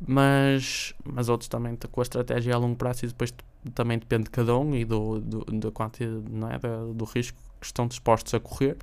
mas, 0.00 0.94
mas 1.04 1.28
outros 1.28 1.48
também 1.48 1.76
com 1.76 2.00
a 2.00 2.02
estratégia 2.02 2.54
a 2.54 2.58
longo 2.58 2.76
prazo 2.76 3.04
e 3.04 3.08
depois 3.08 3.34
também 3.74 3.98
depende 3.98 4.24
de 4.24 4.30
cada 4.30 4.56
um 4.56 4.74
e 4.74 4.84
do, 4.84 5.20
do, 5.20 5.44
da 5.44 5.70
quantidade, 5.70 6.24
não 6.30 6.50
é? 6.50 6.58
do, 6.58 6.94
do 6.94 7.04
risco 7.04 7.38
que 7.60 7.66
estão 7.66 7.86
dispostos 7.86 8.32
a 8.32 8.40
correr 8.40 8.76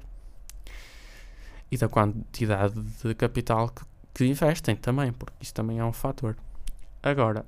e 1.71 1.77
da 1.77 1.87
quantidade 1.87 2.79
de 2.79 3.15
capital 3.15 3.69
que, 3.69 3.83
que 4.13 4.25
investem 4.25 4.75
também, 4.75 5.11
porque 5.11 5.35
isso 5.41 5.53
também 5.53 5.79
é 5.79 5.85
um 5.85 5.93
fator. 5.93 6.35
Agora, 7.01 7.45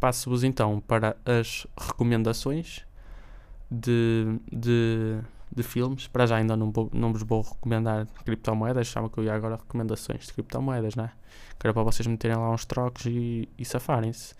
passo-vos 0.00 0.44
então 0.44 0.80
para 0.80 1.16
as 1.24 1.66
recomendações 1.76 2.84
de, 3.70 4.38
de 4.50 5.18
de 5.54 5.62
filmes. 5.62 6.06
Para 6.06 6.26
já 6.26 6.36
ainda 6.36 6.56
não, 6.56 6.72
não 6.92 7.12
vos 7.12 7.22
vou 7.22 7.42
recomendar 7.42 8.06
criptomoedas, 8.24 8.86
chama 8.86 9.08
que 9.08 9.18
eu 9.18 9.24
ia 9.24 9.34
agora 9.34 9.56
recomendações 9.56 10.26
de 10.26 10.32
criptomoedas, 10.32 10.94
né? 10.94 11.10
Que 11.58 11.66
era 11.66 11.74
para 11.74 11.82
vocês 11.82 12.06
meterem 12.06 12.36
lá 12.36 12.50
uns 12.50 12.64
trocos 12.64 13.06
e, 13.06 13.48
e 13.58 13.64
safarem-se 13.64 14.34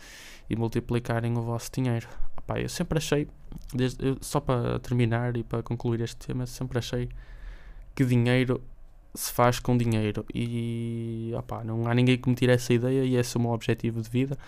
e 0.49 0.57
multiplicarem 0.57 1.37
o 1.37 1.43
vosso 1.43 1.71
dinheiro. 1.73 2.09
Opa, 2.37 2.59
eu 2.59 2.69
sempre 2.69 2.99
achei, 2.99 3.29
desde, 3.75 4.07
eu, 4.07 4.17
só 4.21 4.41
para 4.41 4.79
terminar 4.79 5.37
e 5.37 5.43
para 5.43 5.63
concluir 5.63 6.01
este 6.01 6.27
tema, 6.27 6.47
sempre 6.47 6.79
achei 6.79 7.09
que 7.95 8.05
dinheiro 8.05 8.63
se 9.15 9.33
faz 9.33 9.59
com 9.59 9.77
dinheiro 9.77 10.25
e 10.33 11.33
opa, 11.37 11.65
não 11.65 11.87
há 11.89 11.95
ninguém 11.95 12.17
que 12.17 12.29
me 12.29 12.35
tire 12.35 12.53
essa 12.53 12.73
ideia 12.73 13.05
e 13.05 13.17
esse 13.17 13.37
é 13.37 13.41
o 13.41 13.43
meu 13.43 13.53
objetivo 13.53 14.01
de 14.01 14.09
vida. 14.09 14.39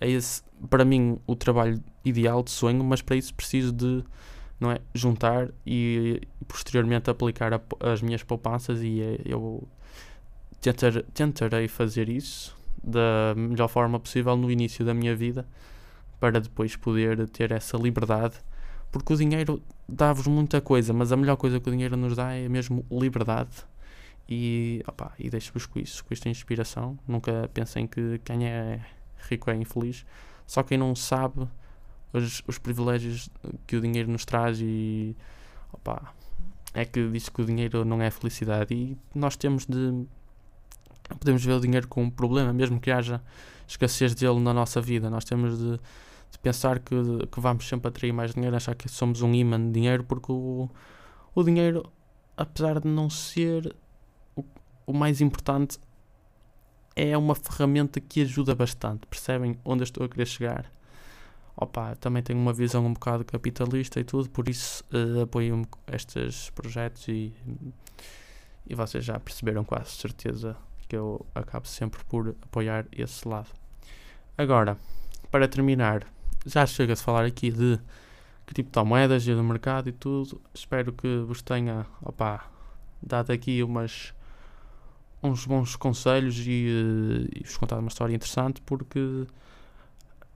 É 0.00 0.08
esse, 0.08 0.42
para 0.68 0.84
mim, 0.84 1.18
o 1.26 1.34
trabalho 1.34 1.82
ideal 2.04 2.42
de 2.42 2.50
sonho, 2.50 2.84
mas 2.84 3.02
para 3.02 3.16
isso 3.16 3.34
preciso 3.34 3.72
de 3.72 4.04
não 4.60 4.70
é? 4.70 4.80
juntar 4.94 5.48
e, 5.66 6.20
posteriormente 6.46 7.10
aplicar 7.10 7.54
a, 7.54 7.60
as 7.80 8.02
minhas 8.02 8.22
poupanças 8.22 8.82
e 8.82 9.00
eh, 9.00 9.20
eu 9.24 9.66
tentar, 10.60 11.02
tentarei 11.14 11.68
fazer 11.68 12.08
isso 12.08 12.56
da 12.82 13.34
melhor 13.36 13.68
forma 13.68 13.98
possível 13.98 14.36
no 14.36 14.50
início 14.50 14.84
da 14.84 14.94
minha 14.94 15.14
vida 15.14 15.46
para 16.20 16.40
depois 16.40 16.74
poder 16.76 17.28
ter 17.28 17.52
essa 17.52 17.76
liberdade 17.76 18.36
porque 18.90 19.12
o 19.12 19.16
dinheiro 19.16 19.62
dá-vos 19.88 20.26
muita 20.26 20.60
coisa 20.60 20.92
mas 20.92 21.12
a 21.12 21.16
melhor 21.16 21.36
coisa 21.36 21.60
que 21.60 21.68
o 21.68 21.72
dinheiro 21.72 21.96
nos 21.96 22.16
dá 22.16 22.32
é 22.32 22.48
mesmo 22.48 22.84
liberdade. 22.90 23.64
E, 24.28 24.84
e 25.18 25.30
deixo-vos 25.30 25.64
com 25.64 25.78
isso, 25.78 26.04
com 26.04 26.12
esta 26.12 26.28
inspiração. 26.28 26.98
Nunca 27.08 27.50
pensem 27.54 27.86
que 27.86 28.18
quem 28.22 28.46
é 28.46 28.80
rico 29.28 29.50
é 29.50 29.56
infeliz. 29.56 30.04
Só 30.46 30.62
quem 30.62 30.76
não 30.76 30.94
sabe 30.94 31.48
os, 32.12 32.42
os 32.46 32.58
privilégios 32.58 33.28
que 33.66 33.76
o 33.76 33.80
dinheiro 33.80 34.10
nos 34.10 34.24
traz 34.24 34.60
e 34.60 35.16
opa, 35.72 36.14
é 36.74 36.84
que 36.84 37.08
diz 37.08 37.28
que 37.28 37.42
o 37.42 37.44
dinheiro 37.44 37.84
não 37.84 38.00
é 38.00 38.10
felicidade 38.10 38.74
e 38.74 38.96
nós 39.14 39.36
temos 39.36 39.66
de 39.66 40.06
podemos 41.16 41.44
ver 41.44 41.52
o 41.52 41.60
dinheiro 41.60 41.88
como 41.88 42.06
um 42.06 42.10
problema, 42.10 42.52
mesmo 42.52 42.78
que 42.78 42.90
haja 42.90 43.22
escassez 43.66 44.14
dele 44.14 44.40
na 44.40 44.52
nossa 44.52 44.80
vida, 44.80 45.08
nós 45.08 45.24
temos 45.24 45.58
de, 45.58 45.72
de 45.72 46.38
pensar 46.42 46.78
que, 46.78 46.94
que, 47.30 47.40
vamos 47.40 47.66
sempre 47.66 47.88
atrair 47.88 48.12
mais 48.12 48.34
dinheiro, 48.34 48.56
achar 48.56 48.74
que 48.74 48.88
somos 48.88 49.22
um 49.22 49.34
imã 49.34 49.58
de 49.60 49.72
dinheiro, 49.72 50.04
porque 50.04 50.30
o, 50.30 50.68
o 51.34 51.42
dinheiro, 51.42 51.90
apesar 52.36 52.80
de 52.80 52.88
não 52.88 53.08
ser 53.08 53.74
o, 54.36 54.44
o 54.86 54.92
mais 54.92 55.20
importante, 55.20 55.78
é 56.94 57.16
uma 57.16 57.34
ferramenta 57.34 58.00
que 58.00 58.22
ajuda 58.22 58.54
bastante, 58.54 59.06
percebem 59.06 59.58
onde 59.64 59.82
eu 59.82 59.84
estou 59.84 60.04
a 60.04 60.08
querer 60.08 60.26
chegar? 60.26 60.77
Opa, 61.60 61.96
também 61.96 62.22
tenho 62.22 62.38
uma 62.38 62.52
visão 62.52 62.86
um 62.86 62.92
bocado 62.92 63.24
capitalista 63.24 63.98
e 63.98 64.04
tudo, 64.04 64.30
por 64.30 64.48
isso 64.48 64.84
uh, 64.92 65.22
apoio 65.22 65.66
estes 65.92 66.50
projetos 66.50 67.08
e, 67.08 67.34
e 68.64 68.74
vocês 68.76 69.04
já 69.04 69.18
perceberam 69.18 69.64
quase 69.64 69.90
certeza 69.90 70.56
que 70.88 70.94
eu 70.94 71.26
acabo 71.34 71.66
sempre 71.66 72.02
por 72.04 72.28
apoiar 72.42 72.86
esse 72.92 73.26
lado. 73.26 73.48
Agora, 74.36 74.78
para 75.32 75.48
terminar, 75.48 76.06
já 76.46 76.64
chega 76.64 76.94
de 76.94 77.02
falar 77.02 77.24
aqui 77.24 77.50
de 77.50 77.78
criptomoedas 78.46 79.26
e 79.26 79.34
do 79.34 79.42
mercado 79.42 79.88
e 79.88 79.92
tudo. 79.92 80.40
Espero 80.54 80.92
que 80.92 81.18
vos 81.26 81.42
tenha 81.42 81.84
opa, 82.00 82.48
dado 83.02 83.32
aqui 83.32 83.64
umas, 83.64 84.14
uns 85.20 85.44
bons 85.44 85.74
conselhos 85.74 86.38
e, 86.46 86.68
uh, 86.68 87.28
e 87.34 87.42
vos 87.44 87.56
contado 87.56 87.80
uma 87.80 87.88
história 87.88 88.14
interessante 88.14 88.62
porque 88.62 89.26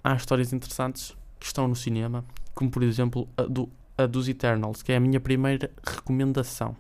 há 0.02 0.14
histórias 0.14 0.52
interessantes 0.52 1.16
que 1.38 1.46
estão 1.46 1.66
no 1.68 1.76
cinema, 1.76 2.24
como 2.54 2.70
por 2.70 2.82
exemplo 2.82 3.28
a, 3.36 3.42
do, 3.42 3.68
a 3.96 4.06
dos 4.06 4.28
Eternals, 4.28 4.82
que 4.82 4.92
é 4.92 4.96
a 4.96 5.00
minha 5.00 5.20
primeira 5.20 5.70
recomendação. 5.84 6.76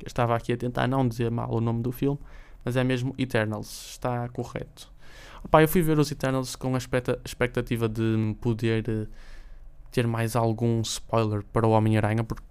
Eu 0.00 0.06
estava 0.06 0.36
aqui 0.36 0.52
a 0.52 0.56
tentar 0.56 0.86
não 0.86 1.06
dizer 1.06 1.30
mal 1.30 1.52
o 1.52 1.60
nome 1.60 1.82
do 1.82 1.92
filme, 1.92 2.18
mas 2.64 2.76
é 2.76 2.84
mesmo 2.84 3.14
Eternals, 3.18 3.90
está 3.92 4.28
correto. 4.28 4.92
Opa, 5.44 5.62
eu 5.62 5.68
fui 5.68 5.82
ver 5.82 5.98
os 5.98 6.10
Eternals 6.10 6.56
com 6.56 6.74
a 6.74 6.78
expectativa 7.24 7.88
de 7.88 8.36
poder 8.40 8.84
uh, 8.88 9.08
ter 9.90 10.06
mais 10.06 10.34
algum 10.34 10.80
spoiler 10.80 11.42
para 11.52 11.66
o 11.66 11.70
Homem-Aranha, 11.70 12.24
porque 12.24 12.42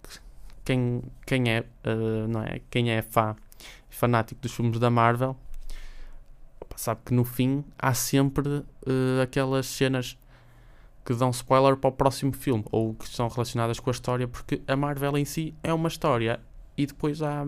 quem, 0.64 1.02
quem, 1.26 1.50
é, 1.50 1.62
uh, 1.62 2.28
não 2.28 2.42
é, 2.44 2.62
quem 2.70 2.92
é 2.92 3.02
fã, 3.02 3.36
fanático 3.90 4.42
dos 4.42 4.54
filmes 4.54 4.80
da 4.80 4.90
Marvel, 4.90 5.36
sabe 6.76 7.02
que 7.06 7.14
no 7.14 7.24
fim 7.24 7.64
há 7.78 7.94
sempre 7.94 8.48
uh, 8.50 9.22
aquelas 9.22 9.66
cenas 9.66 10.18
que 11.06 11.14
dão 11.14 11.30
spoiler 11.32 11.76
para 11.76 11.90
o 11.90 11.92
próximo 11.92 12.34
filme 12.34 12.64
ou 12.72 12.94
que 12.94 13.08
são 13.10 13.28
relacionadas 13.28 13.80
com 13.80 13.90
a 13.90 13.92
história, 13.92 14.28
porque 14.28 14.62
a 14.68 14.76
Marvel 14.76 15.18
em 15.18 15.26
si 15.26 15.54
é 15.62 15.74
uma 15.74 15.88
história 15.88 16.40
e 16.78 16.86
depois 16.86 17.22
há, 17.22 17.46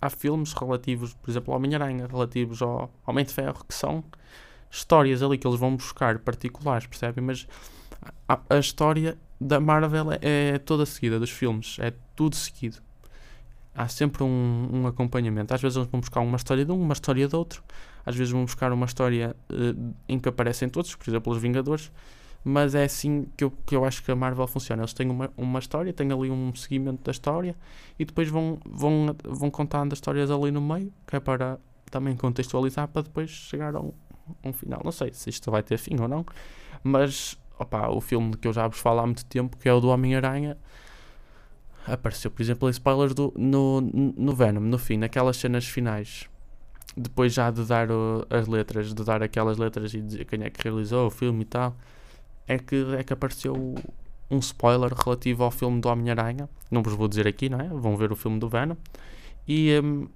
há 0.00 0.10
filmes 0.10 0.52
relativos, 0.52 1.14
por 1.14 1.30
exemplo, 1.30 1.52
ao 1.52 1.58
Homem-Aranha, 1.58 2.06
relativos 2.06 2.60
ao 2.60 2.90
Homem 3.06 3.24
de 3.24 3.32
Ferro, 3.32 3.64
que 3.66 3.74
são 3.74 4.04
histórias 4.70 5.22
ali 5.22 5.38
que 5.38 5.46
eles 5.46 5.58
vão 5.58 5.74
buscar 5.76 6.18
particulares, 6.18 6.86
percebem? 6.86 7.24
Mas 7.24 7.46
a, 8.28 8.38
a 8.50 8.58
história 8.58 9.16
da 9.40 9.58
Marvel 9.58 10.12
é, 10.12 10.18
é 10.22 10.58
toda 10.58 10.84
seguida 10.84 11.18
dos 11.18 11.30
filmes, 11.30 11.78
é 11.80 11.92
tudo 12.14 12.36
seguido 12.36 12.82
há 13.74 13.88
sempre 13.88 14.22
um, 14.22 14.68
um, 14.72 14.86
acompanhamento. 14.86 15.52
Às 15.52 15.60
vezes 15.60 15.76
vão 15.86 16.00
buscar 16.00 16.20
uma 16.20 16.36
história 16.36 16.64
de 16.64 16.70
um, 16.70 16.80
uma 16.80 16.92
história 16.92 17.26
de 17.26 17.34
outro. 17.34 17.62
Às 18.04 18.16
vezes 18.16 18.32
vão 18.32 18.44
buscar 18.44 18.72
uma 18.72 18.86
história 18.86 19.34
uh, 19.50 19.94
em 20.08 20.18
que 20.18 20.28
aparecem 20.28 20.68
todos, 20.68 20.94
por 20.94 21.08
exemplo, 21.08 21.32
os 21.32 21.40
Vingadores. 21.40 21.90
Mas 22.46 22.74
é 22.74 22.84
assim 22.84 23.26
que 23.36 23.44
eu, 23.44 23.50
que 23.50 23.74
eu 23.74 23.86
acho 23.86 24.02
que 24.04 24.10
a 24.10 24.16
Marvel 24.16 24.46
funciona. 24.46 24.82
Eles 24.82 24.92
têm 24.92 25.08
uma, 25.10 25.32
uma 25.34 25.58
história, 25.58 25.92
têm 25.92 26.12
ali 26.12 26.30
um 26.30 26.54
seguimento 26.54 27.02
da 27.02 27.10
história 27.10 27.56
e 27.98 28.04
depois 28.04 28.28
vão, 28.28 28.58
vão, 28.66 29.16
vão 29.24 29.50
contando 29.50 29.94
as 29.94 29.96
histórias 29.96 30.30
ali 30.30 30.50
no 30.50 30.60
meio, 30.60 30.92
que 31.06 31.16
é 31.16 31.20
para 31.20 31.58
também 31.90 32.14
contextualizar 32.14 32.88
para 32.88 33.02
depois 33.02 33.30
chegar 33.30 33.74
a 33.74 33.80
um, 33.80 33.92
um 34.44 34.52
final. 34.52 34.82
Não 34.84 34.92
sei 34.92 35.10
se 35.14 35.30
isto 35.30 35.50
vai 35.50 35.62
ter 35.62 35.78
fim 35.78 35.98
ou 35.98 36.06
não, 36.06 36.26
mas 36.82 37.38
opa, 37.58 37.88
o 37.88 38.00
filme 38.00 38.36
que 38.36 38.46
eu 38.46 38.52
já 38.52 38.66
vos 38.66 38.78
falo 38.78 39.00
há 39.00 39.06
muito 39.06 39.24
tempo, 39.24 39.56
que 39.56 39.68
é 39.68 39.72
o 39.72 39.80
do 39.80 39.88
Homem-Aranha, 39.88 40.58
apareceu, 41.86 42.30
por 42.30 42.42
exemplo, 42.42 42.68
spoilers 42.70 43.14
do, 43.14 43.32
no, 43.36 43.80
no 43.80 44.34
Venom, 44.34 44.60
no 44.60 44.78
fim, 44.78 44.96
naquelas 44.96 45.36
cenas 45.36 45.66
finais. 45.66 46.28
Depois 46.96 47.32
já 47.32 47.50
de 47.50 47.64
dar 47.64 47.90
o, 47.90 48.26
as 48.30 48.46
letras, 48.46 48.94
de 48.94 49.04
dar 49.04 49.22
aquelas 49.22 49.58
letras 49.58 49.92
e 49.94 50.00
dizer 50.00 50.24
quem 50.26 50.42
é 50.42 50.50
que 50.50 50.62
realizou 50.62 51.06
o 51.06 51.10
filme 51.10 51.42
e 51.42 51.44
tal, 51.44 51.76
é 52.46 52.58
que, 52.58 52.76
é 52.96 53.02
que 53.02 53.12
apareceu 53.12 53.74
um 54.30 54.38
spoiler 54.38 54.92
relativo 54.92 55.44
ao 55.44 55.50
filme 55.50 55.80
do 55.80 55.88
Homem-Aranha. 55.88 56.48
Não 56.70 56.82
vos 56.82 56.94
vou 56.94 57.08
dizer 57.08 57.26
aqui, 57.26 57.48
não 57.48 57.60
é? 57.60 57.68
Vão 57.68 57.96
ver 57.96 58.12
o 58.12 58.16
filme 58.16 58.38
do 58.38 58.48
Venom. 58.48 58.76
E, 59.46 59.78
um, 59.80 60.08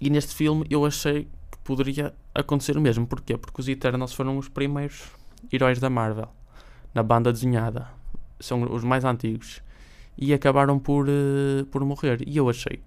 e 0.00 0.10
neste 0.10 0.34
filme 0.34 0.66
eu 0.68 0.84
achei 0.84 1.24
que 1.50 1.58
poderia 1.64 2.12
acontecer 2.34 2.76
o 2.76 2.80
mesmo. 2.80 3.06
Porquê? 3.06 3.36
Porque 3.36 3.60
os 3.60 3.68
Eternals 3.68 4.12
foram 4.12 4.38
os 4.38 4.48
primeiros 4.48 5.04
heróis 5.52 5.78
da 5.78 5.88
Marvel 5.88 6.28
na 6.94 7.02
banda 7.02 7.32
desenhada. 7.32 7.88
São 8.40 8.62
os 8.62 8.84
mais 8.84 9.04
antigos 9.04 9.62
e 10.16 10.32
acabaram 10.34 10.78
por, 10.78 11.08
uh, 11.08 11.64
por 11.70 11.84
morrer. 11.84 12.22
E 12.26 12.36
eu 12.36 12.48
achei, 12.48 12.82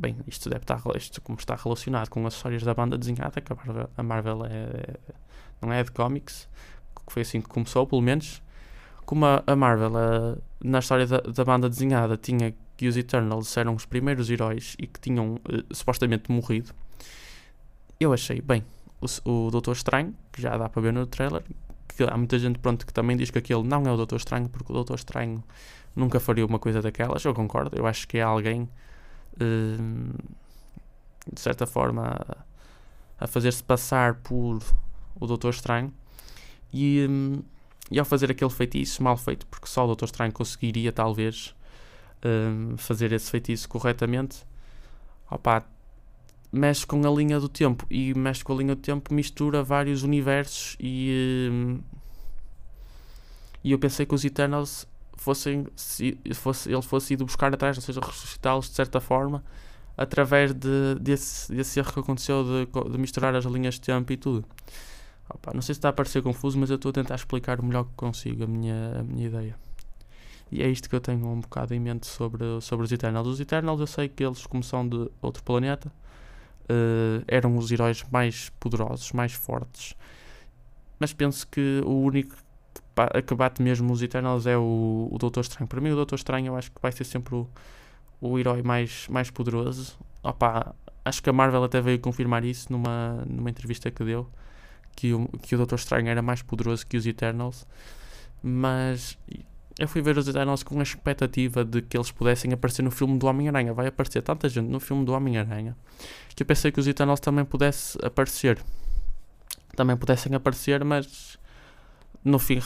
bem, 0.00 0.16
isto 0.26 0.48
deve 0.48 0.62
estar, 0.62 0.80
isto 0.96 1.20
como 1.20 1.38
está 1.38 1.54
relacionado 1.54 2.08
com 2.08 2.26
as 2.26 2.34
histórias 2.34 2.62
da 2.62 2.72
banda 2.72 2.96
desenhada, 2.96 3.40
que 3.40 3.52
a 3.52 3.56
Marvel, 3.56 3.90
a 3.96 4.02
Marvel 4.02 4.46
é, 4.46 4.96
não 5.60 5.72
é 5.72 5.82
de 5.84 5.90
comics, 5.90 6.48
que 7.06 7.12
foi 7.12 7.22
assim 7.22 7.40
que 7.40 7.48
começou, 7.48 7.86
pelo 7.86 8.00
menos. 8.00 8.42
Como 9.04 9.26
a, 9.26 9.42
a 9.46 9.54
Marvel, 9.54 9.96
a, 9.96 10.38
na 10.62 10.78
história 10.78 11.06
da, 11.06 11.18
da, 11.18 11.44
banda 11.44 11.68
desenhada, 11.68 12.16
tinha 12.16 12.54
que 12.76 12.88
os 12.88 12.96
Eternals 12.96 13.54
eram 13.56 13.74
os 13.74 13.84
primeiros 13.84 14.30
heróis 14.30 14.74
e 14.78 14.86
que 14.86 14.98
tinham 14.98 15.34
uh, 15.34 15.74
supostamente 15.74 16.30
morrido, 16.32 16.72
eu 17.98 18.12
achei, 18.14 18.40
bem, 18.40 18.64
o, 19.00 19.30
o 19.30 19.50
Doutor 19.50 19.72
Estranho, 19.72 20.14
que 20.32 20.40
já 20.40 20.56
dá 20.56 20.68
para 20.68 20.80
ver 20.80 20.92
no 20.92 21.06
trailer, 21.06 21.42
que 21.88 22.04
há 22.04 22.16
muita 22.16 22.38
gente 22.38 22.58
pronto, 22.58 22.86
que 22.86 22.92
também 22.94 23.16
diz 23.16 23.30
que 23.30 23.38
aquele 23.38 23.64
não 23.64 23.82
é 23.84 23.92
o 23.92 23.96
Doutor 23.96 24.16
Estranho, 24.16 24.48
porque 24.48 24.72
o 24.72 24.74
Doutor 24.74 24.94
Estranho 24.94 25.44
nunca 25.94 26.18
faria 26.18 26.46
uma 26.46 26.58
coisa 26.58 26.80
daquelas, 26.80 27.22
eu 27.24 27.34
concordo, 27.34 27.76
eu 27.76 27.86
acho 27.86 28.08
que 28.08 28.16
é 28.16 28.22
alguém 28.22 28.68
de 29.38 31.40
certa 31.40 31.66
forma 31.66 32.18
a, 33.18 33.26
fazer-se 33.26 33.62
passar 33.62 34.16
por 34.16 34.62
o 35.18 35.26
Doutor 35.26 35.50
Estranho. 35.50 35.92
E, 36.72 37.06
um, 37.08 37.42
e 37.90 37.98
ao 37.98 38.04
fazer 38.04 38.30
aquele 38.30 38.50
feitiço 38.50 39.02
mal 39.02 39.16
feito, 39.16 39.46
porque 39.46 39.66
só 39.66 39.84
o 39.84 39.86
Doutor 39.88 40.06
Estranho 40.06 40.32
conseguiria 40.32 40.92
talvez 40.92 41.54
um, 42.24 42.76
fazer 42.76 43.12
esse 43.12 43.30
feitiço 43.30 43.68
corretamente, 43.68 44.44
opa, 45.30 45.64
mexe 46.52 46.86
com 46.86 47.06
a 47.06 47.10
linha 47.10 47.40
do 47.40 47.48
tempo. 47.48 47.86
E 47.90 48.14
mexe 48.14 48.44
com 48.44 48.52
a 48.52 48.56
linha 48.56 48.74
do 48.74 48.80
tempo, 48.80 49.12
mistura 49.12 49.62
vários 49.62 50.02
universos 50.02 50.76
e, 50.78 51.48
hum, 51.50 51.80
e 53.62 53.72
eu 53.72 53.78
pensei 53.78 54.06
que 54.06 54.14
os 54.14 54.24
Eternals 54.24 54.86
fossem 55.20 55.66
se 55.76 56.18
fosse, 56.34 56.72
ele 56.72 56.82
fosse 56.82 57.14
ido 57.14 57.24
buscar 57.24 57.52
atrás, 57.52 57.76
ou 57.76 57.82
seja, 57.82 58.00
ressuscitá-los 58.00 58.70
de 58.70 58.74
certa 58.74 59.00
forma 59.00 59.44
através 59.96 60.54
de, 60.54 60.94
desse, 60.98 61.54
desse 61.54 61.78
erro 61.78 61.92
que 61.92 62.00
aconteceu 62.00 62.42
de, 62.42 62.90
de 62.90 62.98
misturar 62.98 63.34
as 63.34 63.44
linhas 63.44 63.74
de 63.74 63.82
tempo 63.82 64.10
e 64.12 64.16
tudo. 64.16 64.46
Opa, 65.28 65.52
não 65.52 65.60
sei 65.60 65.74
se 65.74 65.78
está 65.78 65.90
a 65.90 65.92
parecer 65.92 66.22
confuso, 66.22 66.58
mas 66.58 66.70
eu 66.70 66.76
estou 66.76 66.88
a 66.88 66.92
tentar 66.92 67.16
explicar 67.16 67.60
o 67.60 67.64
melhor 67.64 67.84
que 67.84 67.92
consigo 67.96 68.44
a 68.44 68.46
minha, 68.46 68.98
a 68.98 69.02
minha 69.02 69.26
ideia. 69.26 69.56
E 70.50 70.62
é 70.62 70.68
isto 70.68 70.88
que 70.88 70.96
eu 70.96 71.00
tenho 71.00 71.26
um 71.26 71.40
bocado 71.40 71.74
em 71.74 71.78
mente 71.78 72.06
sobre, 72.06 72.44
sobre 72.62 72.86
os 72.86 72.90
Eternals. 72.90 73.28
Os 73.28 73.40
Eternals 73.40 73.78
eu 73.78 73.86
sei 73.86 74.08
que 74.08 74.24
eles, 74.24 74.46
como 74.46 74.64
são 74.64 74.88
de 74.88 75.10
outro 75.20 75.42
planeta, 75.44 75.92
uh, 76.64 77.22
eram 77.28 77.56
os 77.58 77.70
heróis 77.70 78.02
mais 78.10 78.50
poderosos, 78.58 79.12
mais 79.12 79.32
fortes. 79.32 79.94
Mas 80.98 81.12
penso 81.12 81.46
que 81.46 81.82
o 81.84 82.00
único 82.00 82.34
que 83.26 83.34
bate 83.34 83.62
mesmo 83.62 83.92
os 83.92 84.02
Eternals 84.02 84.46
é 84.46 84.56
o, 84.56 85.08
o 85.10 85.18
Doutor 85.18 85.40
Estranho. 85.40 85.68
Para 85.68 85.80
mim, 85.80 85.90
o 85.90 85.96
Doutor 85.96 86.16
Estranho 86.16 86.48
eu 86.48 86.56
acho 86.56 86.70
que 86.70 86.80
vai 86.80 86.92
ser 86.92 87.04
sempre 87.04 87.34
o, 87.34 87.48
o 88.20 88.38
herói 88.38 88.62
mais, 88.62 89.06
mais 89.08 89.30
poderoso. 89.30 89.96
Opa, 90.22 90.74
acho 91.04 91.22
que 91.22 91.30
a 91.30 91.32
Marvel 91.32 91.64
até 91.64 91.80
veio 91.80 91.98
confirmar 91.98 92.44
isso 92.44 92.72
numa, 92.72 93.24
numa 93.26 93.50
entrevista 93.50 93.90
que 93.90 94.04
deu. 94.04 94.28
Que 94.94 95.14
o, 95.14 95.28
que 95.42 95.54
o 95.54 95.58
Doutor 95.58 95.78
Estranho 95.78 96.08
era 96.08 96.20
mais 96.20 96.42
poderoso 96.42 96.86
que 96.86 96.96
os 96.96 97.06
Eternals. 97.06 97.66
Mas 98.42 99.16
eu 99.78 99.88
fui 99.88 100.02
ver 100.02 100.18
os 100.18 100.28
Eternals 100.28 100.62
com 100.62 100.78
a 100.78 100.82
expectativa 100.82 101.64
de 101.64 101.80
que 101.80 101.96
eles 101.96 102.10
pudessem 102.10 102.52
aparecer 102.52 102.82
no 102.82 102.90
filme 102.90 103.18
do 103.18 103.26
Homem-Aranha. 103.26 103.72
Vai 103.72 103.86
aparecer 103.86 104.22
tanta 104.22 104.48
gente 104.48 104.68
no 104.68 104.80
filme 104.80 105.04
do 105.04 105.12
Homem-Aranha 105.12 105.76
que 106.40 106.42
eu 106.42 106.46
pensei 106.46 106.72
que 106.72 106.80
os 106.80 106.86
Eternals 106.86 107.20
também 107.20 107.44
pudessem 107.44 108.00
aparecer. 108.02 108.58
Também 109.76 109.94
pudessem 109.94 110.34
aparecer, 110.34 110.82
mas 110.84 111.38
no 112.24 112.38
fim 112.38 112.58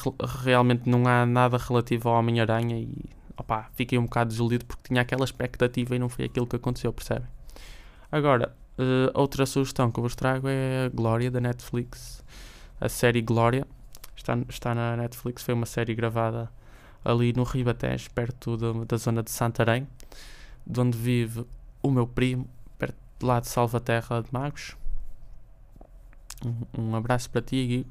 realmente 0.43 0.89
não 0.89 1.07
há 1.07 1.25
nada 1.25 1.57
relativo 1.57 2.09
ao 2.09 2.19
Homem-Aranha 2.19 2.77
e 2.79 3.05
opá, 3.37 3.69
fiquei 3.75 3.99
um 3.99 4.05
bocado 4.05 4.31
desiludido 4.31 4.65
porque 4.65 4.83
tinha 4.89 5.01
aquela 5.01 5.25
expectativa 5.25 5.95
e 5.95 5.99
não 5.99 6.09
foi 6.09 6.25
aquilo 6.27 6.47
que 6.47 6.57
aconteceu, 6.57 6.93
percebem? 6.93 7.29
Agora, 8.11 8.55
uh, 8.79 9.11
outra 9.19 9.47
sugestão 9.47 9.91
que 9.91 9.99
eu 9.99 10.03
vos 10.03 10.15
trago 10.15 10.49
é 10.49 10.87
a 10.87 10.89
Glória 10.89 11.31
da 11.31 11.41
Netflix. 11.41 12.23
A 12.81 12.89
série 12.89 13.23
Glória 13.23 13.67
está, 14.17 14.37
está 14.49 14.75
na 14.75 14.97
Netflix, 14.97 15.43
foi 15.43 15.55
uma 15.55 15.67
série 15.67 15.95
gravada 15.95 16.51
ali 17.05 17.33
no 17.33 17.43
Ribatejo, 17.43 18.11
perto 18.13 18.57
da, 18.57 18.97
zona 18.97 19.23
de 19.23 19.31
Santarém, 19.31 19.87
de 20.67 20.81
onde 20.81 20.97
vive 20.97 21.45
o 21.83 21.91
meu 21.91 22.07
primo, 22.07 22.49
perto 22.79 22.97
lá 23.23 23.41
de 23.41 23.49
Salvaterra 23.49 24.23
de 24.23 24.33
Magos. 24.33 24.77
Um, 26.45 26.83
um 26.83 26.97
abraço 26.97 27.29
para 27.31 27.43
ti, 27.43 27.67
Guigo, 27.67 27.91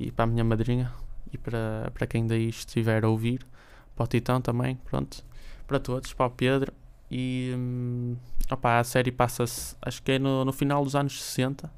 e 0.00 0.10
para 0.10 0.24
a 0.24 0.26
minha 0.26 0.42
madrinha, 0.42 0.90
e 1.30 1.36
para, 1.36 1.92
para 1.92 2.06
quem 2.06 2.26
daí 2.26 2.48
estiver 2.48 3.04
a 3.04 3.08
ouvir, 3.08 3.46
para 3.94 4.04
o 4.04 4.06
Titão 4.06 4.40
também, 4.40 4.76
pronto, 4.86 5.22
para 5.66 5.78
todos, 5.78 6.12
para 6.14 6.26
o 6.26 6.30
Pedro. 6.30 6.72
E 7.10 7.52
hum, 7.54 8.16
opa, 8.50 8.78
a 8.78 8.84
série 8.84 9.12
passa-se, 9.12 9.76
acho 9.82 10.02
que 10.02 10.12
é 10.12 10.18
no, 10.18 10.44
no 10.44 10.52
final 10.52 10.82
dos 10.82 10.96
anos 10.96 11.22
60, 11.22 11.70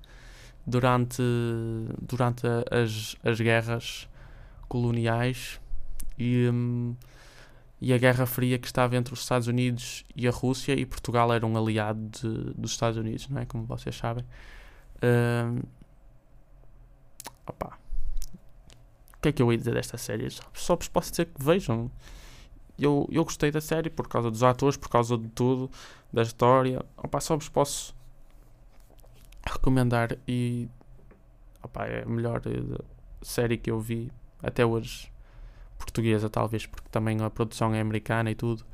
durante, 0.64 1.22
durante 2.00 2.46
as, 2.70 3.16
as 3.24 3.40
guerras 3.40 4.08
coloniais 4.68 5.60
e, 6.16 6.48
um, 6.48 6.94
e 7.80 7.92
a 7.92 7.98
Guerra 7.98 8.26
Fria 8.26 8.58
que 8.58 8.66
estava 8.66 8.94
entre 8.94 9.12
os 9.12 9.20
Estados 9.20 9.48
Unidos 9.48 10.04
e 10.14 10.28
a 10.28 10.30
Rússia 10.30 10.74
e 10.74 10.86
Portugal 10.86 11.32
era 11.32 11.44
um 11.44 11.56
aliado 11.56 12.00
de, 12.10 12.54
dos 12.54 12.70
Estados 12.70 12.96
Unidos, 12.98 13.28
não 13.28 13.40
é? 13.40 13.46
Como 13.46 13.64
vocês 13.64 13.96
sabem. 13.96 14.24
Um, 15.02 15.62
opa. 17.46 17.81
Que 19.22 19.28
é 19.28 19.32
que 19.32 19.42
eu 19.42 19.50
ia 19.52 19.58
dizer 19.58 19.74
desta 19.74 19.96
série? 19.96 20.28
Só, 20.30 20.42
só 20.52 20.76
vos 20.76 20.88
posso 20.88 21.10
dizer 21.10 21.26
que 21.26 21.42
vejam. 21.42 21.90
Eu, 22.78 23.08
eu 23.10 23.24
gostei 23.24 23.50
da 23.50 23.60
série 23.60 23.88
por 23.88 24.08
causa 24.08 24.30
dos 24.30 24.42
atores, 24.42 24.76
por 24.76 24.88
causa 24.88 25.16
de 25.16 25.28
tudo, 25.28 25.70
da 26.12 26.22
história. 26.22 26.84
Opa, 26.96 27.20
só 27.20 27.36
vos 27.36 27.48
posso 27.48 27.94
recomendar 29.46 30.16
e 30.26 30.68
opa, 31.62 31.86
é 31.86 32.02
a 32.02 32.06
melhor 32.06 32.42
eh, 32.46 32.82
série 33.22 33.56
que 33.56 33.70
eu 33.70 33.80
vi 33.80 34.10
até 34.42 34.64
hoje 34.66 35.12
portuguesa, 35.78 36.28
talvez, 36.30 36.66
porque 36.66 36.88
também 36.90 37.20
a 37.22 37.30
produção 37.30 37.74
é 37.74 37.80
americana 37.80 38.30
e 38.30 38.34
tudo, 38.34 38.64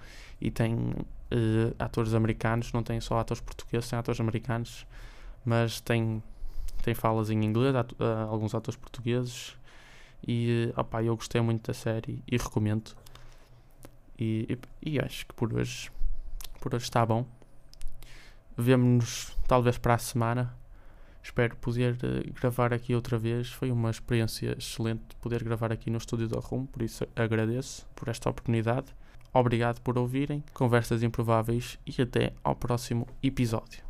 e 0.40 0.50
tem 0.50 0.74
uh, 0.74 1.74
atores 1.78 2.14
americanos, 2.14 2.72
não 2.72 2.82
tem 2.82 3.00
só 3.00 3.18
atores 3.18 3.40
portugueses, 3.40 3.88
tem 3.88 3.98
atores 3.98 4.20
americanos, 4.20 4.86
mas 5.44 5.80
tem, 5.80 6.22
tem 6.82 6.94
falas 6.94 7.30
em 7.30 7.42
inglês, 7.42 7.74
uh, 7.74 8.04
alguns 8.28 8.54
atores 8.54 8.78
portugueses, 8.78 9.56
e 10.26 10.72
opa, 10.76 11.02
eu 11.02 11.16
gostei 11.16 11.40
muito 11.40 11.66
da 11.66 11.74
série 11.74 12.22
e 12.26 12.36
recomendo. 12.36 12.92
E, 14.18 14.58
e, 14.82 14.92
e 14.92 15.00
acho 15.00 15.26
que 15.26 15.34
por 15.34 15.52
hoje, 15.54 15.90
por 16.60 16.74
hoje 16.74 16.84
está 16.84 17.04
bom. 17.04 17.26
Vemo-nos 18.56 19.36
talvez 19.46 19.78
para 19.78 19.94
a 19.94 19.98
semana 19.98 20.58
Espero 21.28 21.56
poder 21.56 21.92
uh, 21.94 22.32
gravar 22.40 22.72
aqui 22.72 22.94
outra 22.94 23.18
vez. 23.18 23.48
Foi 23.50 23.70
uma 23.70 23.90
experiência 23.90 24.56
excelente 24.58 25.14
poder 25.20 25.44
gravar 25.44 25.70
aqui 25.70 25.90
no 25.90 25.98
estúdio 25.98 26.26
da 26.26 26.40
Rum, 26.40 26.64
por 26.64 26.80
isso 26.82 27.06
agradeço 27.14 27.86
por 27.94 28.08
esta 28.08 28.30
oportunidade. 28.30 28.86
Obrigado 29.32 29.80
por 29.82 29.98
ouvirem. 29.98 30.42
Conversas 30.54 31.02
improváveis 31.02 31.78
e 31.86 32.00
até 32.00 32.32
ao 32.42 32.56
próximo 32.56 33.06
episódio. 33.22 33.87